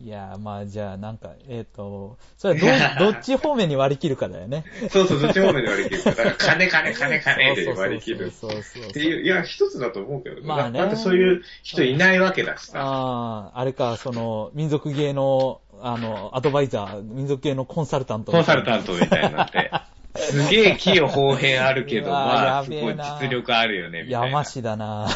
[0.00, 4.64] いや、まあじゃあなんか、えっ、と、それはど、どっち方面に割り切るかだよね。
[4.90, 6.10] そうそう、どっち方面で割り切るか。
[6.10, 8.30] だから、金、金、金、金で割り切る。
[8.30, 10.42] そうそうっていう、いや、一つだと思うけどね。
[10.44, 12.80] まあねだってそういう人いないわけだしさ。
[12.80, 18.30] ああ、あれか、その、民族芸の、あの、アドバイザー、民族芸のコンサルタント。
[18.30, 19.72] コンサルタントみたいになって。
[20.18, 24.26] すげえ器用方変あるけど、 まあ、やすごい実力あるよね、みたいな。
[24.26, 25.08] 山師だな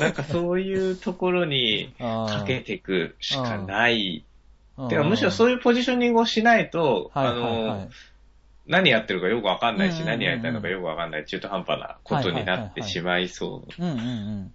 [0.00, 4.24] なんかそういうところにかけていくしかない。
[4.78, 7.88] うんてか、むしろそういうポジショニングをしないと、はいあはいはいの、
[8.68, 14.52] 何やってるかよくわかんないし、うんうんうんうん何やりたいのかよくわかんない中途半端なことになってしまいそううんうん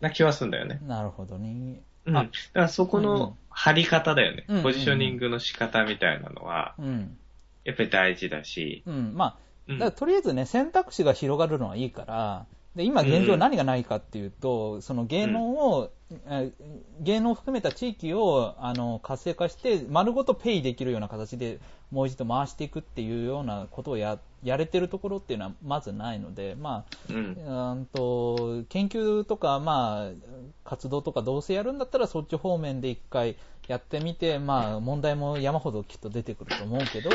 [0.00, 0.84] な気はするんだよねう。
[0.86, 0.88] ん。
[0.88, 1.80] なるほどね。
[2.06, 2.14] うん。
[2.14, 4.62] だあからそこうんうんの張り方だよねうんうんうん。
[4.64, 7.18] ポジショニングの仕方みたいなのは、うん。
[7.66, 9.14] やっぱり大事だし、うん。
[9.14, 9.38] まあ、
[9.68, 12.46] うんだからとりあえずね、選択肢が広がるのはいいから、
[12.76, 15.90] で、今現状何がないかっていうと、その芸能を、
[16.28, 16.52] え
[17.00, 21.58] 芸能を含めた地域を、あの、活性化して、丸ごとペイできるような形で、
[21.90, 27.76] もう一度回していくっていうようなことをや、やれてるところっていうのはまずないので、まあ、うん。
[27.76, 33.36] うんと研究とか、まあ、活動とかどうせやるんだったらそっち方面で一回
[33.68, 37.10] やってみて、まあ、問題も山ほどきっと出てくると思うけど、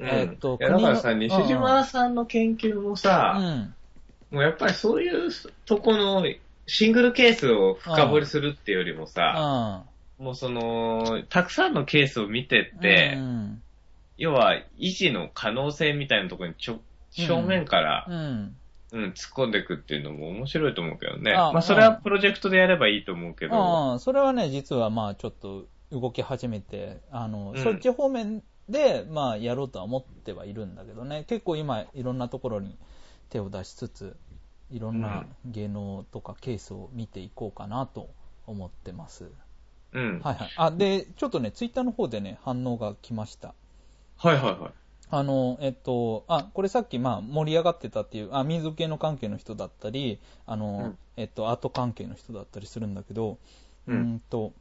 [0.00, 3.74] えっとだからさ、西島さんの研究もうさ、ん、
[4.30, 5.30] もうやっぱりそういう
[5.64, 6.24] とこの
[6.66, 9.84] シングルケースを深掘りするっていうよりもうさ、
[10.20, 13.62] ん、もうその、たくさんのケースを見てって、うん、
[14.18, 18.56] 要は維持の可能性みたいなところにちょ正面から、うん、
[18.92, 21.32] うん突っ込んでいくっていうのも面白いと思うけどね。
[21.32, 27.62] あまあそれはプロジェクトでやればいいと思うけど、うん、それはね、実はまあちょっと動き始めて、あの、うん。
[27.62, 32.76] そっち方面で、まあやろうとは思ってはいるんだけどね、結構今いろんなところに
[33.28, 34.16] 手を出しつつ、
[34.70, 38.10] いろんな芸能とかケースを見ていこうかなと
[38.46, 39.30] 思ってます。
[39.92, 40.20] うん。
[40.20, 40.52] はいはい。
[40.56, 43.54] あ、で、ちょっとね、ツイッターの方でね、反応が来ました。
[44.16, 44.72] はいはいはい。
[45.10, 53.38] あの、えっと、あ、これさっき、まあ、盛り上がってたっていう、あ、民族系の関係の人だったり、あの、うんえっと、アート関係の人だったりするんだけど、
[53.86, 54.52] ううんんと、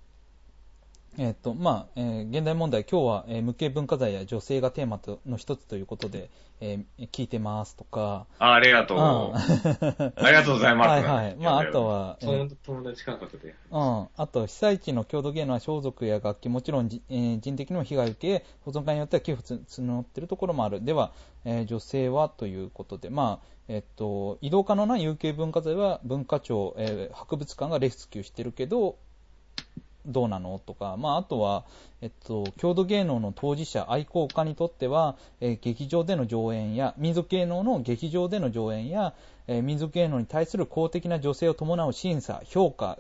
[1.20, 6.30] えっと、まあ、えー現代問題、今日は、えー無形文化財や女性がテーマとの一つということで、
[6.62, 8.98] えー聞いてますとか、あありがとう。
[9.00, 9.04] うん
[10.16, 10.88] ありがとうございます。
[10.90, 13.56] はいはいまああとは友友達感覚で。
[13.72, 20.86] うん、あと被災地の郷土芸能は装束や楽器、もちろんじ、えー人的にも被害を受け、保存会によっては寄付を募っているところもある。
[20.86, 21.12] では、
[21.46, 28.98] えー女性はということで、まあえっと、移動可能な有形文化財は文化庁、えー博物館がレスキューしてるけど、
[30.08, 30.60] どうなの？
[30.66, 31.66] とか、まあ、あとは、
[32.02, 39.14] えっと、郷土芸能の当事者、愛好家にとっては、えー劇場での上演や、民族芸能の劇場での上演や、
[39.48, 42.98] えー民族芸能に対する公的な女性を伴う審査、評価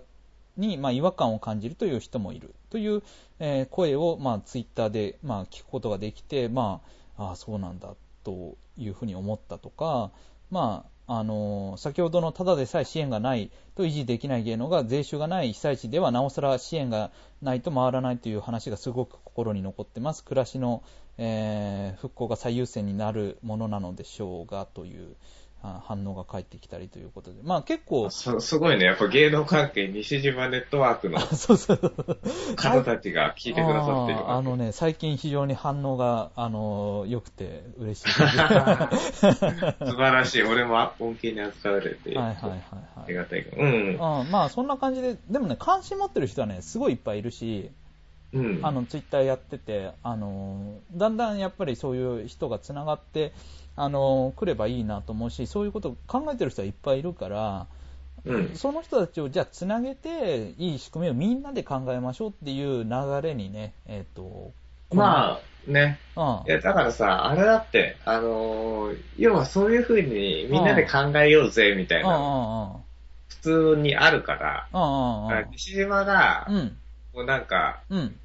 [0.57, 2.53] に、まあ、違和感を感じるという人もいる。
[2.69, 3.01] という、
[3.39, 6.81] えー声を、まあ、ツイッターで、まあ、聞くことができて、ま
[7.17, 10.11] あ、ああ、そうなんだというふうに思ったとか、
[10.51, 20.25] まあ、あの先ほどのただでさえ支援がないと維持できない芸能が税収がない被災地ではなおさら支援がないと回らないという話がすごく心に残ってます。
[20.25, 20.83] 暮らしの、
[21.17, 25.15] えー復興が最優先になるものなのでしょうがという
[25.85, 28.85] 反応が返ってきたりということで、まあ結構、すすごいね。
[28.85, 31.19] やっぱ芸能関係西島ネットワークの。
[32.57, 38.09] 方たちが聞いてくださっているあのね、最近非常に反応が、あの良くて嬉しい。
[38.11, 40.43] 素晴らしい。
[40.43, 42.59] 俺も恩恵に扱われて、はいはいはいはい
[42.97, 43.61] ありがたいけど。
[43.61, 43.89] うん。
[43.91, 43.97] うん、
[44.31, 47.71] まあそんな感じで、でもね、関心持ってる人はね、すごいいっぱいいるし、
[48.33, 48.59] うん。
[48.61, 53.31] あの、ツイッターやってて、あの、だんだんやっぱりそういう人がつながって、
[53.77, 57.67] あの、来ればいいなと思うし、そういうことを考えてる人はいっぱいいるから、
[58.25, 58.55] うん。
[58.55, 62.89] その人たちをじゃあつなげて、いい仕組みをみんなで考えましょうっていう流
[63.21, 64.51] れにね、えっ、と、
[64.91, 65.99] まあ、ね。
[66.15, 72.81] あ、いや、だからさ、あれだって、あのー要はそういう風にみんなで考えようぜ、みたいうん、うん、な、うん、
[73.27, 73.35] 普
[73.75, 76.77] 通にあるから、うん、うん、うん、西島がう、ん、
[77.13, 78.15] もうなんか、うん、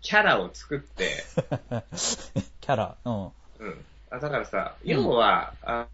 [0.00, 1.08] キャラを作って、
[2.60, 3.32] キャラ、うん、うん。
[4.12, 5.86] あだからさ、要は、あ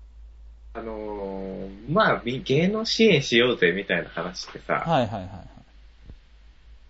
[0.74, 5.48] あのーまあ、み芸能支援しようぜ、みたいな話ってさ、はいはいはいはい。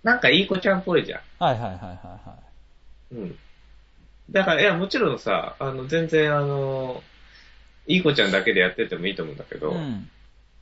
[0.02, 1.20] なんかいい子ちゃんっぽいじゃん。
[1.38, 2.18] はいはいはいは
[3.12, 3.34] うん。
[4.30, 7.02] だから、いや、もちろんさ、あの、全然、あの、
[7.86, 9.60] いい子ちゃんだけでやっててもいいと思うんだけい。
[9.60, 10.08] ど、うん。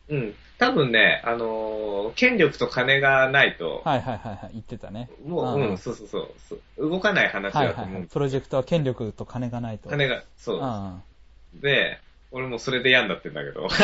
[0.08, 0.34] うん。
[0.58, 4.50] 多分ね、あの、権力と金がないと、はいはいはいはい。
[4.52, 5.10] 言ってたね。
[5.26, 6.08] もう、うんうん、そうそう
[6.48, 7.84] そう動かない話はいはいはい。
[7.84, 8.06] だと思う。
[8.06, 9.88] プロジェクトは権力と金がないと。
[9.90, 11.62] 金が、そうう。
[11.62, 11.98] で、
[12.30, 13.68] 俺もそれで嫌になってんだけど、ん。
[13.70, 13.80] 自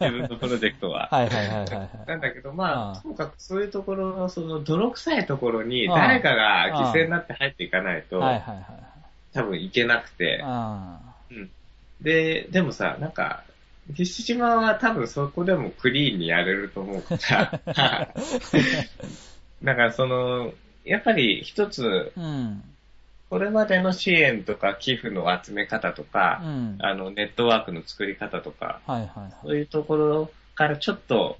[0.00, 1.08] 分のプロジェクトは。
[1.10, 1.90] はいはいはいはいはい。
[2.06, 8.64] なんだけど、まうんあ、ともかくそういうところの、その、泥臭いところに、うん誰かが犠牲になって入っていかないと、はいはいはい
[9.34, 11.00] 多分いけなくて、は
[11.32, 12.04] い。
[12.04, 13.42] で、でもさ、なんか、
[13.88, 17.60] 西島は多分そこでもクリーンにやれると思うから、
[19.62, 20.52] だからその、
[20.84, 22.24] やっぱり一つ、うん。
[22.24, 22.62] うん。
[23.30, 26.76] これまでの支援とか寄付の集め方とかう、ん。
[26.80, 29.32] あの、ネットワークの作り方とか、はいはいはい。
[29.42, 31.38] そういうところからちょっと、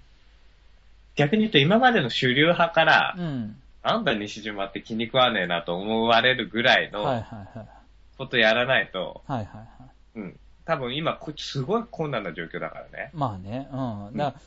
[1.17, 3.57] 逆に言うと今までの主流派から、うん。
[3.83, 7.69] なんだ西島って気に食わねえなと思われるぐらいはいの。
[8.17, 10.21] ことやらないと、はいはいはい。
[10.21, 10.41] うん。
[10.65, 13.11] 多分今、こすごい困難な状況だからね。
[13.12, 14.17] まあね、うん。
[14.17, 14.41] だから、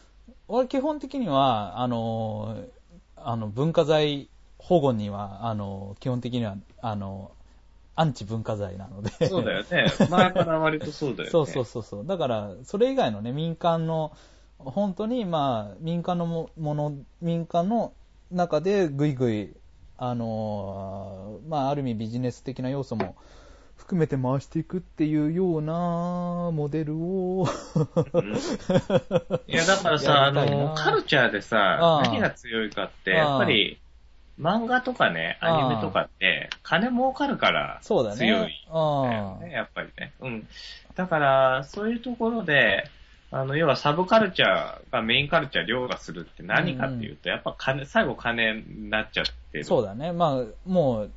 [0.47, 2.57] 俺基本的には、あの、
[3.15, 7.31] あの、文化財保護には、あの、基本的には、あの、
[7.95, 9.27] アンチ文化財なので。
[9.27, 9.87] そうだよね。
[10.09, 11.29] 前から割とそうだよね。
[11.29, 12.05] そうそうそうそう。
[12.05, 14.11] だから、それ以外のね、民間の、
[14.59, 17.93] 本当に、まあ、民間のももの、民間の
[18.31, 19.53] 中でぐいぐい、
[19.97, 23.15] あのーまあ、ある意味ビジネス的な要素も
[23.87, 27.47] 含めて回していくっていうようなモデルを、
[29.47, 33.79] いや、だからさ、 あの、カルチャーでさ何が強いかって、やっぱり、
[34.37, 38.17] 漫画とかね、アニメとかって、金儲かるからそうだね。
[38.17, 40.11] 強いんだよあね、やっぱりね。
[40.19, 40.47] うん。
[40.95, 42.89] だから、そういうところで、
[43.31, 49.63] あの、要はサブカルチャーがメインカルチャー凌駕するって何かっていうと、やっぱ金、最後金になっちゃってる。
[49.63, 50.11] そうだね。
[50.11, 51.11] まあ、もう、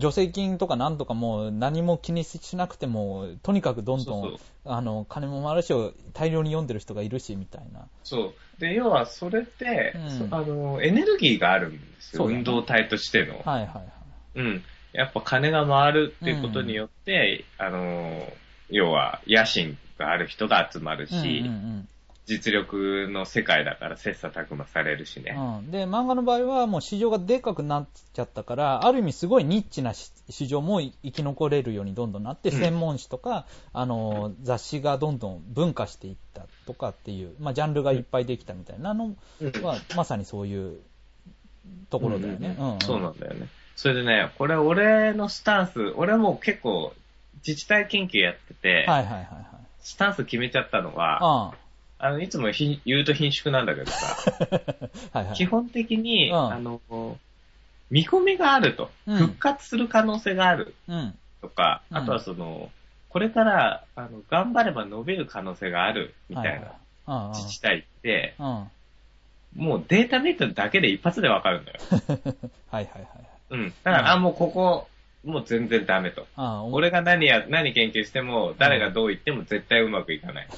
[0.00, 5.72] 助成金とかなんとかもう何も気にしなくても、とにかくどんどん、あの、金も回るし、
[6.12, 7.86] 大量に読んでる人がいるし、みたいな。
[8.04, 8.60] そう。
[8.60, 12.28] で、要はそれって、うんそあの、エネルギーがあるんですよ。
[12.28, 13.34] ね運動体としての。
[13.34, 13.84] はいはいはい。
[14.36, 14.64] うん。
[14.92, 18.32] やっぱ金が回るっていうことによって、あの、
[18.70, 21.88] 要は野心がある人が集まるし、うんうん
[22.24, 25.34] 実力の世界だから切磋琢磨されるしね。
[25.36, 40.78] うんうん、で、漫画の場合はもう市場がでかくなっちゃったから、ある意味すごいニッチなし市場も生き残れるようにどんどんなって、うん専門誌とか、あの、雑誌がどんどん分化していったとかっていう、まあ、ジャンルがいっぱいできたみたいなのうんは、まさにそういう
[41.90, 42.56] ところだよね。
[42.58, 43.48] うんうんそうなんだよね。
[43.74, 46.94] それでね、これ俺のスタンス、俺も結構
[47.46, 49.46] 自治体研究やってて、はいはいはいはい。
[49.80, 51.52] スタンス決めちゃったのは、あ
[52.02, 54.16] あの、いつもひ言うと貧縮なんだけどさ、
[55.12, 55.36] あ はいはい。
[55.36, 56.80] 基本的に、うんあの、
[57.90, 61.18] 見込みがあると、うん復活する可能性があるうん。
[61.40, 62.72] とか、うんあとはその、
[63.08, 66.72] これから、あの、頑張れば伸びる可能性があるみたいな
[67.06, 68.46] な自治体って、うん。
[68.46, 68.54] うん。
[68.56, 68.68] はい
[69.54, 71.78] もうデータベースだけで一発でわかるんだよ。
[72.72, 73.08] はいはい。
[73.50, 73.74] うん。
[73.84, 74.88] だから、うんあ、もうここ、
[75.24, 76.26] もう全然ダメと。
[76.36, 80.48] ああお俺が何や、何研究しても、誰がどう言っても絶対うまくいかない。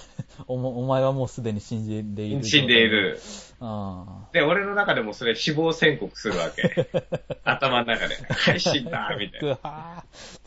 [0.46, 2.44] おもお前はもうすでに死んでいる。
[2.44, 2.88] 死んでい。
[2.88, 3.20] る。
[3.60, 6.88] あで、俺の中でもそれ死亡宣告するわけ。
[7.44, 8.16] 頭の中で。
[8.16, 9.58] はい、死んだ、みたいな。
[9.62, 10.04] あ。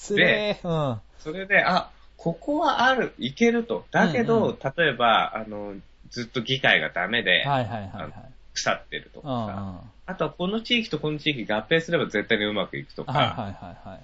[0.09, 1.01] うん。
[1.20, 3.86] それで、あ、ここはある、いけると。
[3.91, 5.76] だけど、うんう例えば、あの、
[6.09, 8.11] ずっと議会がダメで、はいはいはいはい。
[8.53, 9.28] 腐ってるとか。
[9.28, 9.97] さ。
[10.08, 13.12] はあとはこの地域とこの地域合併すれば絶対にうまくいくとか。
[13.12, 13.99] いはいはいはい。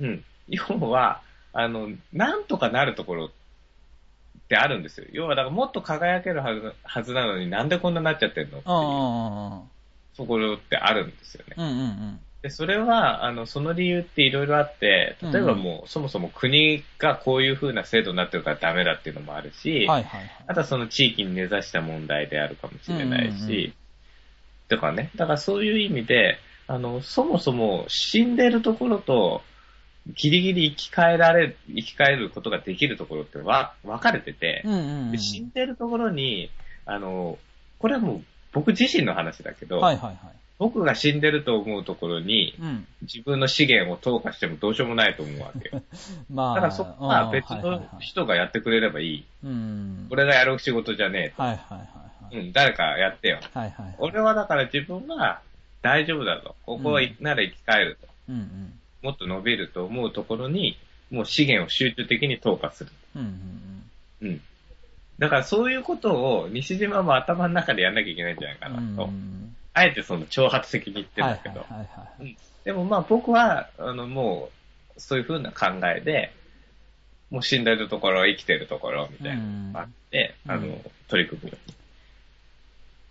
[0.00, 0.24] うん。
[0.48, 1.22] 要は、
[1.52, 3.30] あの、なんとかなるところっ
[4.48, 5.06] てあるんですよ。
[5.12, 9.62] 要は、だからもっと輝けるはずはずなのになんでこんなになっちゃってんのっていううんうんうんうん。
[10.16, 11.54] ところってあるんですよね。
[11.56, 12.20] うんうんうん。
[12.42, 20.30] で、それは、あの、その理由っていろいろあって、例えばもう、そもそも国がこういう風な制度になってるからダメだっていうのもあるし、はいはいはい。
[20.48, 23.74] あとはその地域に根ざした問題であるかもしれないし、うんうんうん
[24.68, 25.10] とかね。
[25.16, 26.38] だからそういう意味で、
[26.68, 29.42] あの、そもそも死んでるところと、
[30.14, 35.18] ギリギリ生き返られ、生き返ることができるところってわ、分かれてて、うんうんうん。
[35.18, 36.50] 死んでるところに、
[36.84, 37.38] あの、
[37.78, 40.18] これはもう僕自身の話だけど、はいはいはい。
[40.58, 42.86] 僕が死んでると思うところに、うん。
[43.02, 45.82] 自分の資源を投下してもどうしようもないと思うわけよ。
[46.32, 46.54] まあ。
[46.54, 49.24] だからそこは別の人がやってくれればいい。
[49.44, 50.06] うん。
[50.10, 52.38] 俺がやる仕事じゃねはいはいはいえ。
[52.38, 53.40] うん、誰かやってよ。
[53.54, 53.68] はい。
[53.68, 53.94] はいはいはい。
[53.98, 55.40] 俺はだから自分が
[55.82, 56.54] 大丈夫だと。
[56.64, 58.08] ここうんなら生き返ると。
[58.28, 58.72] うんうん。
[59.02, 60.78] もっと伸びると思うところに、
[61.10, 62.90] もう資源を集中的に投下する。
[63.14, 63.22] うん
[64.22, 64.40] うんうん。
[65.18, 68.96] だからそういうことを西島も頭の中でやんなきゃいけないんじゃないかうん。
[68.96, 69.08] なと。
[69.08, 71.60] うんあえてその挑発的に言ってるんはいだけど。
[71.60, 72.36] はいはいはい。
[72.64, 74.48] でもまあ僕は、あのも
[74.96, 76.32] う、そういう風な考えで、
[77.30, 81.74] もう死んでるところ、生きてるところみたいなのがあって、うんあの、取り組むように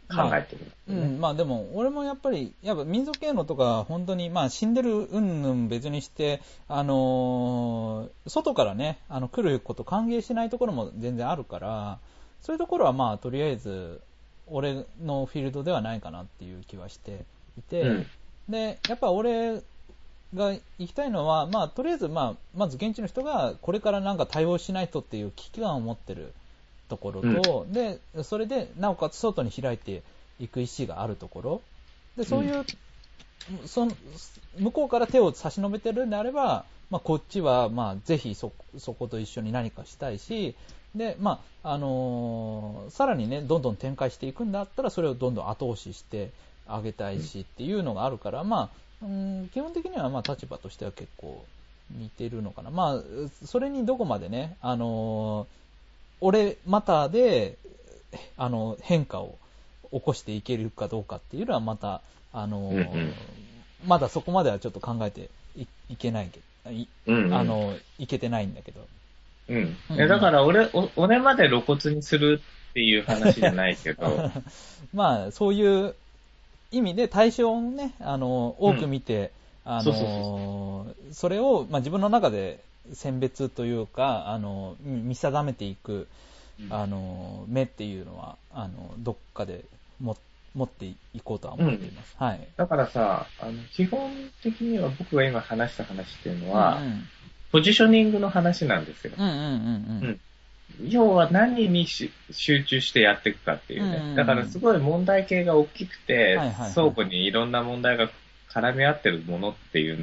[0.07, 11.99] 考えてるんですうん、まあでも、俺もやっぱり、やっぱ民族芸能とか、本当に、まあ死んでる云々別にして、あのー外からね、あの来ること歓迎しないところも全然あるから、
[12.41, 14.01] そういうところはまあとりあえず、
[14.47, 17.25] 俺のフィールドではないかなっていう気はして
[17.57, 18.05] いて、うん。
[18.49, 19.61] で、やっぱ俺
[20.35, 26.33] が行きたいのは、まあとりあえず、まあ、まず現地の人がこれからなんか対応しないとっていう危機感を持ってる
[26.87, 30.03] ところと、で、それで、なおかつ外に開いて
[30.39, 31.61] いく意思があるところ、
[32.17, 32.65] で、そういう、
[33.67, 33.91] その
[34.57, 40.55] 向こうから手を差し伸べてるんであれば、まあ、こっちは、まあ、ぜひそ、そこと一緒に何かしたいし、
[40.95, 46.31] で、まあ、あのーさらにね、どんどん展開していくんだったら、それをどんどん後押しして
[46.67, 48.69] あげたいしっていうのがあるから、ま
[49.01, 51.43] あ、うん、基本的には、まあ、立場としては結構
[51.91, 52.71] 似てるのかな。
[52.71, 53.01] まあ、
[53.45, 55.64] それにどこまでね、あのー
[56.21, 57.57] 俺またで、
[58.37, 59.37] あの、変化を
[59.91, 62.01] 起こしていけるかどうかっていうのはまた、
[62.33, 63.13] あの、うんうん
[63.85, 68.81] まだそこまではちょっと考えていいけないけど、いうんうんあの、いけてないんだけど。
[69.49, 69.77] うん。
[69.91, 74.31] うんえだから俺、お俺まで露骨にするっていう話じゃないけど、
[74.93, 75.95] まあ、そういう
[76.71, 79.31] 意味で対象をね、あの、多く見て、
[79.65, 82.59] あの、それを、まあ、自分の中で
[82.93, 86.07] 選別というか、あの、見見定めていく、
[86.69, 89.65] あの、目っていうのは、あの、どっかで
[89.99, 90.15] も
[90.53, 92.15] 持っていこうとは思っています。
[92.17, 92.47] はい。
[92.55, 94.11] だからさ、あの、基本
[94.41, 97.03] 的には僕が今話した話っていうのは、うん
[97.55, 99.13] ポジショニングの話なんですよ。
[99.17, 99.39] うんうんうん
[100.03, 100.19] うん
[100.89, 104.15] 要は何にし集中してやっていくかっていううんうんうんね。
[104.17, 108.09] だからすごい問題系が大きくてはいはいはい、相互にいろんな問題が
[108.55, 110.01] 絡み合ってるものっていう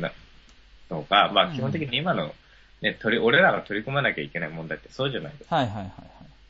[0.91, 2.33] のが、まあ基本的に今の、
[2.83, 5.57] ね、取り、俺らが取り組まなきゃいけない問題ってそうじゃないですか。
[5.57, 5.91] はいはいはいは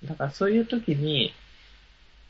[0.05, 0.07] い。
[0.09, 1.33] だからそういう時に、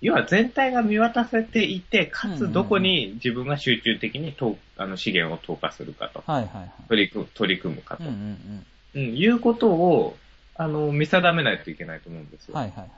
[0.02, 6.70] 要は全体が見渡せていて、かつどこに自分が集中的にとあの資源を投下するかと、はいはいはい。
[6.88, 9.16] 取り組む取り組むかと、うんううんんうん。
[9.16, 10.16] いうことを、
[10.56, 12.56] あの、見定めないといけないと思うんですよ。
[12.56, 12.88] はいはいはい。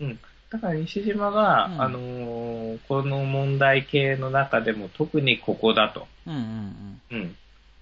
[0.00, 0.18] うん。
[0.50, 6.06] だから西島が、うんあのーこの問題系の中でも特にここだと。
[6.26, 7.36] うんうんうん。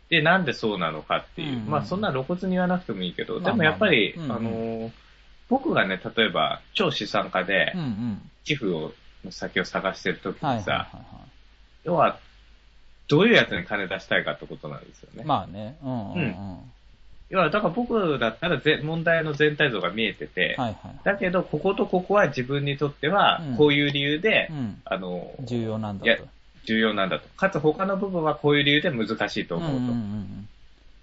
[0.09, 1.49] で、なんでそうなのかっていう。
[1.49, 4.91] うんうんまあ、そんな露骨に言わなくてもいいけど、でもやっぱり、まあのー
[5.49, 7.81] 僕がね、例えば、超資産家でうん。
[7.81, 8.93] う、ん寄付を、
[9.25, 11.01] の先を探してるときにはいさ、は
[11.85, 12.19] 要は、
[13.09, 15.23] どういうやつに金出したいかってことなんですよね。
[15.23, 15.27] い。
[15.27, 15.77] まあね。
[15.83, 16.59] うんうんうん。
[17.31, 21.01] 要は、だから僕だったらぜ問題の全体像が見えてて、はいはい。
[21.05, 24.81] だけど、こことここは自分にとってはうん、こういう理由で、うん。
[24.85, 26.27] あの、重要なんだと。
[26.65, 27.29] 重要なんだと。
[27.37, 29.77] かつ他の部分はこういう理由で難しいと思うと。
[29.77, 30.49] うんうんうん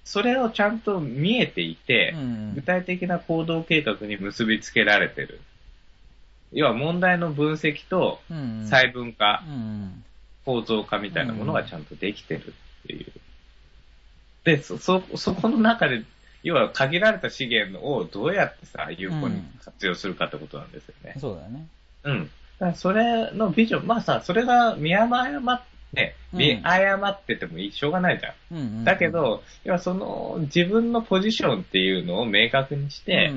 [0.07, 2.19] それをちゃんと見えていてうん。
[2.19, 5.41] う、ん具体的な行動計画に結びつけられてる。
[6.51, 8.19] 要は問題の分析と。
[8.29, 10.03] 細分化、うん
[10.45, 12.53] 構造化みたいなものがちゃんとできてる
[12.83, 13.11] っていう。
[14.43, 16.03] で、そ、そ、そこの中で、
[16.45, 21.21] 要は限られた資源をどうやってさ、有効に活用するかってことなんですよねうん。。
[21.21, 21.67] そうだよね。
[22.03, 22.29] うん。
[22.59, 25.61] だそれのビジョン、まあさ、それが見誤っ
[25.95, 28.57] て、見誤っててもいいしょうがないじゃん。
[28.59, 28.83] うん。
[28.83, 33.33] だけど、要はその自分のポジションっていうのを明確にして、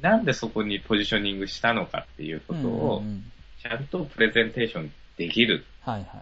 [0.00, 2.62] なんでそこにポジショニングしたのかっていううん。
[2.62, 3.02] ことを
[3.62, 6.20] ちゃんとプレゼンテーションできるはいはいはい。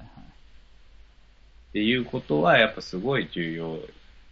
[1.71, 3.79] っていうことはやっぱすごい重要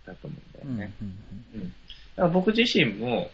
[0.09, 0.93] だと思うんだよね。
[1.03, 1.15] うん
[1.55, 1.75] うんうん
[2.19, 3.31] だから僕自身も、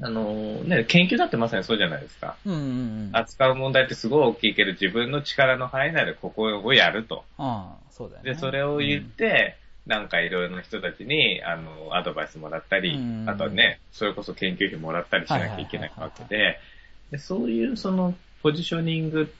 [0.00, 0.32] あの
[0.64, 2.36] ね、研究だってまさにそうじゃないですか。
[2.46, 3.10] うんうんうん。
[3.12, 7.24] あ扱う問題ってすごい大きいけど自分の力の範囲内でここをやると。
[7.36, 8.32] あ、そうだよね。
[8.32, 16.58] で、それを言って、なんかいろいろな人たちに、あの、アドバイスもらったり、うんあとはね、それこそ研究費もらったりしなきゃいけないわけで、
[17.10, 19.32] でそういうそのポジショニング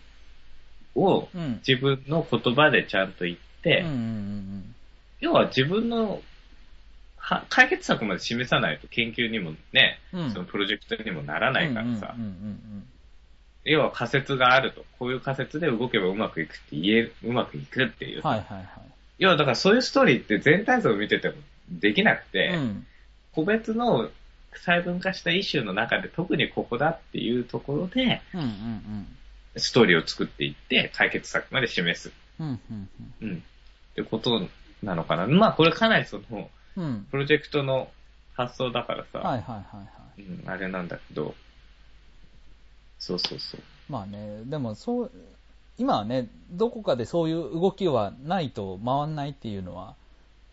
[0.95, 1.41] をうん。
[1.41, 1.61] うん。
[1.67, 4.75] 自分の言葉でちゃんと言って、うんうんうん
[5.23, 6.21] 要は自分の
[7.25, 12.17] は解決策まで示さないと研究にもね、うんそのプロジェクトにもならないからさ、
[13.65, 14.85] 要は仮説があると。
[14.99, 18.23] こういう仮説で動けばうまくいくって言える、うまくいくっていう。
[18.23, 18.67] はいはいはい。
[19.19, 21.37] 要はだからそういうストーリーって全体像を見てても
[21.71, 22.87] できなくて、うん
[23.35, 24.11] 個別の
[24.53, 28.21] 細分化したイシューの中で特にここだっていうところで、
[29.57, 32.13] ストーリーを作っていって解決策まで示す。
[32.39, 32.55] うん。
[32.55, 34.47] ってこと
[34.83, 35.27] なのかな。
[35.27, 37.89] まあこれかなりその、うんうんプロジェクトの
[38.35, 39.83] 発想だからさ、はいはいはいは
[40.19, 40.23] い。
[40.23, 41.35] うん、あれなんだけど、
[42.99, 43.61] そうそうそう。
[43.89, 45.11] まあね、でもそう、
[45.79, 49.95] 今はね、どこかでそういう動きはないと回んないっていうのは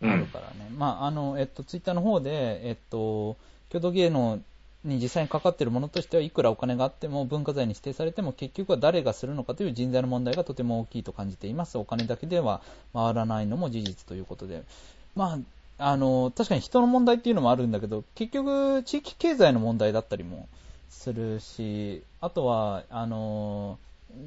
[0.02, 0.70] あるからね。
[0.76, 3.36] まあ、あの、えっと、ツイッターの方で、えっと、
[3.70, 4.40] 郷土芸能
[4.84, 11.78] に実際にかかっているものとしては、いくらお金があっても文化財に指定されても、結局は誰がするのかという人材の問題がとても大きいと感じています。
[11.78, 12.62] お金だけでは
[12.92, 14.62] 回らないのも事実ということで。
[15.14, 15.38] まあ、
[15.80, 20.46] あの、確かに人の問題っていうのもあるんだけど、結局、地域経済の問題だったりも
[20.90, 23.78] するし、あとは、あの、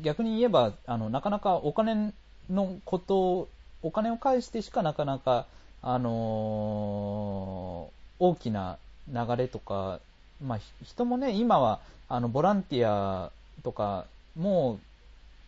[0.01, 2.13] 逆に言えば、あの、なかなかお金
[2.49, 3.49] のことを、
[3.83, 5.45] お金を返してしかなかなか、
[5.85, 8.77] あの大きな
[9.09, 9.99] 流れとか、
[10.41, 13.31] まあ、人もね、今は、あの、ボランティア
[13.63, 14.05] とか、
[14.37, 14.79] も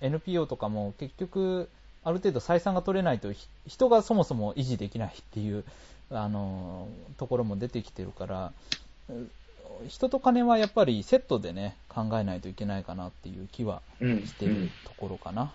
[0.02, 1.70] う、NPO とかも結局、
[2.04, 3.34] ある程度採算が取れないと、
[3.66, 5.64] 人がそもそも維持できないっていう、
[6.24, 6.88] あの
[7.18, 8.54] ところも出てきてるから、
[9.10, 9.14] う
[9.88, 14.26] 人と金はやっぱりセットでね、考えないといけないかなっていう気はうん。
[14.26, 15.54] してるうんところかな。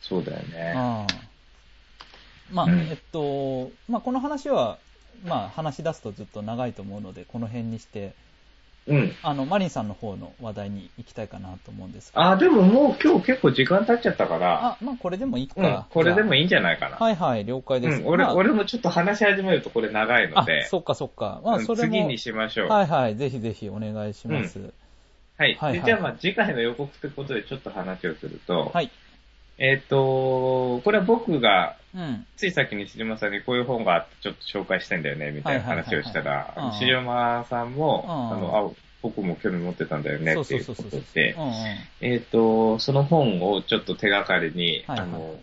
[0.00, 0.74] そうだよね。
[0.74, 0.78] う
[2.52, 4.78] んまあ、うんえっと、まあ、この話は、
[5.24, 8.14] まあ、話し出すとずっと長いと思うので、この辺にして、
[8.88, 9.12] うん。
[9.22, 12.24] あの、マリンさんの方の話題に行きたいかなと思うんですけど。
[12.24, 15.54] あ、でももう今日結構時間経っちゃったから、あ、まあ、これでもいいか。
[15.56, 16.96] うん、これでもいいいんじゃないかな。
[16.96, 18.00] はいはい、了解です。
[18.00, 21.40] うん、俺、まあ俺もちょっと話し始めるとこれ長いのあで、、そっかそっか。
[21.44, 22.68] まあ、うんそれも、次にしましょう。
[22.68, 24.58] はいはい、ぜひぜひお願いします。
[25.36, 25.54] はい。
[25.54, 28.90] はいはいでじゃあまあ次回の予告ってことでちょっと話をすると、はい。
[29.58, 32.26] えっ、と、これは僕が、うん。
[32.36, 38.36] ついさっき西島さんにこういう本があってちょっと紹介してんだよね、みたいな話をしたら、西島さんも、うん。
[38.36, 40.82] あの、あ、僕も興味持ってたんだよねっていうこと
[41.14, 41.36] で。
[42.00, 45.08] えっ、と、その本をちょっと手がかりに、はいはい。
[45.08, 45.34] あの、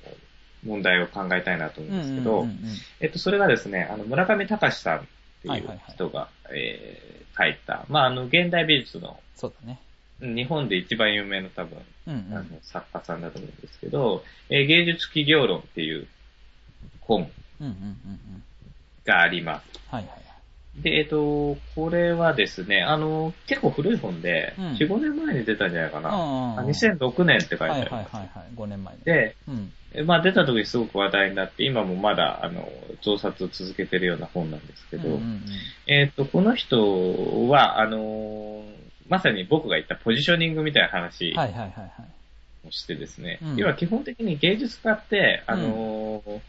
[0.66, 2.76] 問題を考えたいなと思うんですけど、うんうんうんうん。
[3.02, 5.02] えっと、それがですね、あの、村上隆さんっ
[5.44, 5.94] てはいいうはいはい。
[5.94, 9.80] 人が、えー書いた、まあ、あの、現代美術の、そうだね。
[10.22, 12.38] 日本で一番有名な多分、うんうん。
[12.38, 16.08] あの、作家さんだと思うんですけど、えー芸術企業論っていう
[17.02, 17.30] 本。
[19.06, 19.80] があります。
[19.90, 20.82] はいはいはい。
[20.82, 26.10] で、えっと、これはですね、あの、結構古い本で、うん4、5年前に出たんじゃないかな。
[26.10, 27.92] あ2006年って書いてあはいる。
[27.92, 28.56] はいはいはい。
[28.56, 29.02] 5年前ね。
[29.06, 29.72] で、うん。
[29.94, 32.68] えまあ出た時すごく話題になって、今もまだ、あの、
[33.02, 35.42] 増刷を続けてるような本なんですけど、うんうんうん
[35.88, 38.65] えっ、と、この人は、あのー
[39.08, 41.34] まさに僕が言ったポジショニングみたいな話。
[42.68, 46.40] をしてですね、うん要は基本的に芸術家って、あのー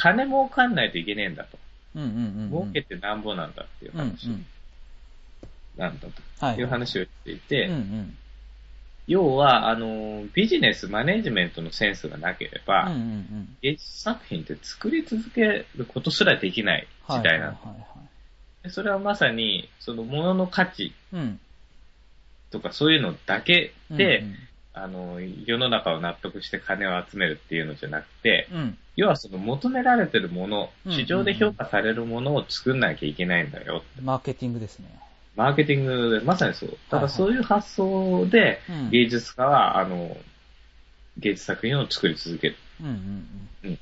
[0.00, 1.58] 金儲かんないといけねえんだと。
[1.96, 2.50] うんうんうんうん。
[2.50, 3.92] 儲けてなんぼなんだっていう。
[3.96, 4.28] 話
[5.76, 6.06] なんだ
[6.38, 6.54] はい。
[6.54, 7.68] という話をしていて。
[9.08, 12.92] 要は、あのービジネス、マネジメントのセンスがなければ。
[13.60, 17.58] 芸術作品って作り続けることすらできない時代なんだ。
[17.58, 18.04] はいはいはいは
[18.62, 18.64] い。
[18.64, 21.40] でそれはまさに、そのものの価値うん。
[22.50, 24.34] とかそういうのだけで、うん
[24.82, 28.58] あの、世の中を納得して金を集めるっていうのじゃなくて、うん。
[28.58, 28.78] うん。
[28.96, 33.82] 要はその求められてるものうん、市場で評価されるものを作んなきゃいけないんだよ。
[34.02, 34.88] マーケティングですね。
[35.36, 36.76] マーケティングで、まさにそう。
[36.90, 38.90] ただそういう発想でうん。
[38.90, 40.16] 芸術家は、あの、
[41.18, 43.28] 芸術作品を作り続けるうんうん
[43.64, 43.78] うん。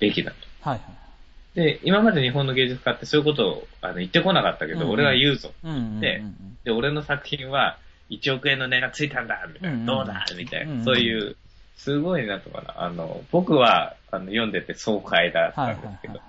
[0.00, 0.36] べきだと。
[0.68, 1.54] はいはい。
[1.54, 5.52] で、今まで日本の芸術家ってそういうことをあの言ってこなかったけど、うんうん俺は言うぞ。
[5.64, 6.00] うんうんうんうん。
[6.00, 6.22] で
[6.64, 7.78] で、俺の作品は
[8.10, 9.68] 1億円の値がついたんだみたいな。
[9.70, 10.72] うんうんどうだみたいな。
[10.72, 11.36] うんうんそういう、
[11.76, 12.82] すごいなとかな。
[12.82, 16.22] あの、僕はあの読んでて爽快だったはいはいんですけど、はい。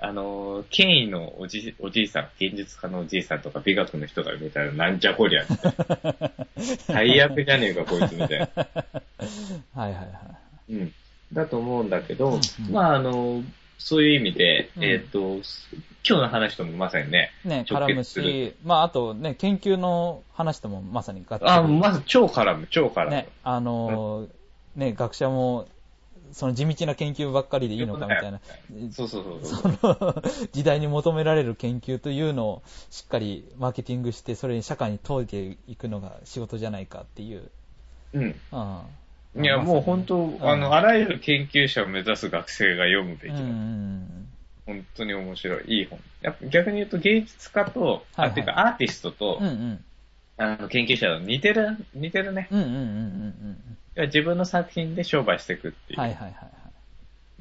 [0.00, 6.30] あの、権威のおじおじいさん、現実家のおじいさんとか美学の人が見たらなんじゃこりゃみたいな。
[6.86, 8.48] 最悪じゃねえかこいつみたいな。
[9.74, 10.02] はいはいは
[10.68, 10.72] い。
[10.74, 10.92] うん。
[11.32, 13.42] だと思うんだけど、うんうんまああの、
[13.78, 15.18] そういう意味で、うんえっ、と、
[16.08, 23.10] 今日の話ともまさにね、ね、直絡むし、まあ、あとね、研究の話ともまさに合致あ、まず超絡む、超絡む。
[23.10, 24.28] ね、あのー
[24.76, 25.66] ね、学者も、
[26.32, 28.40] その地道な研究ばっかりでいいのかみたいな、
[28.92, 29.78] そうそうそうそう。
[29.80, 30.22] その
[30.52, 37.50] 時代に求められる研究というのをしっかりマーケティングして、それに社会に問いていくのが仕事じゃないかっていう。
[38.12, 38.22] うん。
[38.22, 38.34] うん。
[39.42, 43.38] いや、もう本当、あの、あらゆる研究者を目指す学生が読むべきだ。
[43.38, 44.28] うんうん
[44.66, 45.78] 本当に面白い。
[45.78, 45.98] いい本。
[46.20, 49.46] やっぱ逆に言うと芸術家と、はいはいあ、っていうかアーティストと、うん。
[49.46, 49.84] うんうん。
[50.36, 52.48] あの、研究者と似てる、似てるね。
[52.50, 55.94] うんうんうんうん要は自分の作品で商売していくってうん。
[55.94, 56.00] いう。
[56.00, 56.32] はいはいはい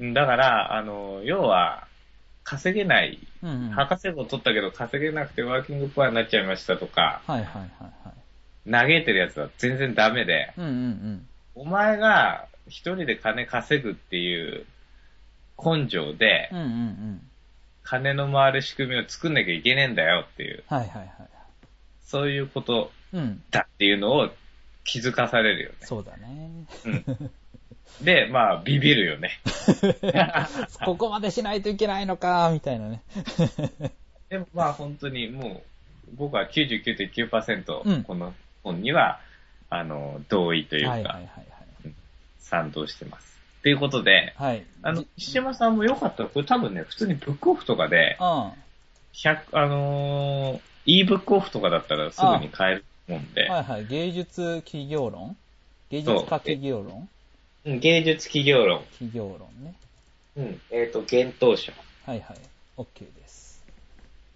[0.06, 0.14] はい。
[0.14, 1.86] だから、あの、要は、
[2.46, 3.70] 稼げない、うんうん。
[3.72, 7.90] はい博士号取ったけど稼げなくてワーキングプアになっちゃいましたとか、はいはいは
[8.66, 8.72] い。
[8.72, 11.28] 嘆いてるやつは全然ダメで、うんうんうん。
[11.58, 14.66] お前が一人で金稼ぐっていう
[15.58, 17.22] 根性でうん、うんうん。
[17.84, 21.10] 金の回る仕組みを作んなきゃいけねえんだよっていう、はいはいはい。
[22.06, 23.42] そういうことうん。
[23.50, 24.30] だっていうのを
[24.84, 25.76] 気づかされるよね。
[25.82, 26.52] そうだね。
[28.02, 29.40] で、まあ、ビビるよね。
[30.86, 33.02] ここまでしないといけないのか、みたいなね。
[34.30, 35.64] でもまあ本当にも
[36.14, 38.34] う、僕は99.9%、うんこの
[38.64, 39.20] 本には、
[39.70, 41.47] あの、同意というか、はいはいはい
[42.48, 43.38] 賛同してます。
[43.62, 44.54] ということで、はい。
[44.54, 44.66] はい。
[44.82, 48.52] あのじ、石山さんもよかったら、これ多分ね、普通にブックオフとかで、うん。
[49.14, 53.88] 100、あのー、e ブックオフとかだったらすぐに買えると思うんで、はいはい。
[53.88, 55.36] 芸術企業論？
[55.90, 57.10] 芸術家企業論？
[57.66, 59.76] うん芸術企業論、企業論ね。
[60.38, 61.74] うん、えっ、と、幻冬書。
[62.06, 62.38] はいはい。
[62.78, 63.62] OK です。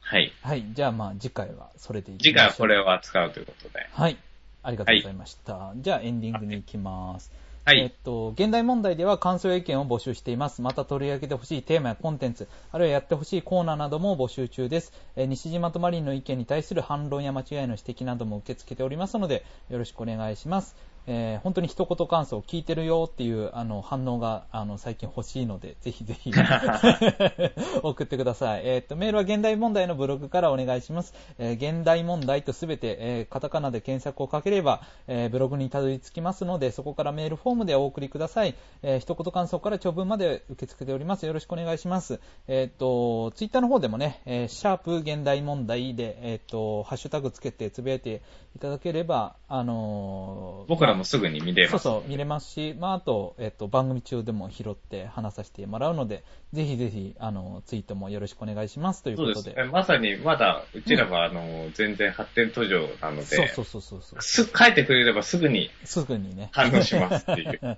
[0.02, 0.34] はい。
[0.42, 0.66] はい。
[0.74, 2.48] じゃあまあ次回はそれでいき次ましょう。
[2.48, 3.88] 回はこれを扱うということで。
[3.94, 4.18] はい。
[4.64, 5.72] ありがとうございました。
[5.78, 7.32] じゃあエンディングに行きます。
[7.64, 7.80] はい。
[7.80, 10.64] えっと、現代問題では感想や意見を募集しています。
[10.64, 14.92] また取り上げてほしいテーマやコンテンツ、あるいはやってほしいコーナーなども募集中です。
[15.16, 20.76] えー西島とマリンの意見に対する反論や間違いの指摘なども受け付けておりますので、よろしくお願いします。
[21.08, 26.32] えー本当に一言感想を聞いてるよっていうあの反応があの最近欲しいので、 ぜひぜひ
[27.84, 28.62] 送ってください。
[28.66, 31.14] えっと、メールは現代問題のブログからお願いします。
[31.38, 38.56] えー現代問題とすべて、えーカタカナで検索をかければ、えーブログにたどり着きますので、そこからメールフォームでお送りください。
[38.84, 41.26] えー一言感想から長文まで受け付けております。
[41.26, 42.20] よろしくお願いします。
[42.48, 48.22] えっ、と、ツイッターの方でもね、えーシャープ現代問題で、えっ、と、ハッシュタグつけてつぶやいて
[48.56, 51.84] いただければ、あのー僕らもすぐに見れます。
[51.84, 56.24] そうそう、見れますし、まあ、あと、えっと、番組中でも拾って話させてもらうので、
[56.54, 59.34] ぜひぜひ、あの、ツイートもよろしくお願いしますということで。
[59.36, 59.64] そうで。
[59.66, 64.22] まさに、まだ、うちらは、あの、全然発展途上なので、そうそうそうそうそう。
[64.22, 66.50] す、書いてくれればすぐにすぐにね。
[66.52, 67.78] 反応しますっていう。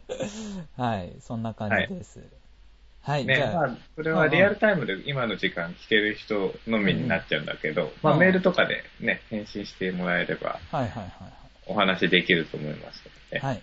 [0.78, 2.20] はい、そんな感じです。
[3.03, 13.55] はい、ね、じゃあ、まあ、それはリアルタイムで今の時間聞ける人のみになっちゃうんだけど、まあ、うんメールとかでね、返信してもらえれば、はいはいはいお話できると思いますので、はい。
[13.55, 13.61] はい。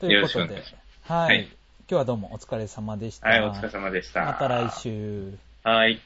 [0.00, 0.62] ということで
[1.02, 1.48] はい、はい
[1.86, 3.28] 今日はどうもお疲れ様でした。
[3.28, 4.24] はい、お疲れ様でした。
[4.24, 5.34] また来週。
[5.62, 6.00] はい。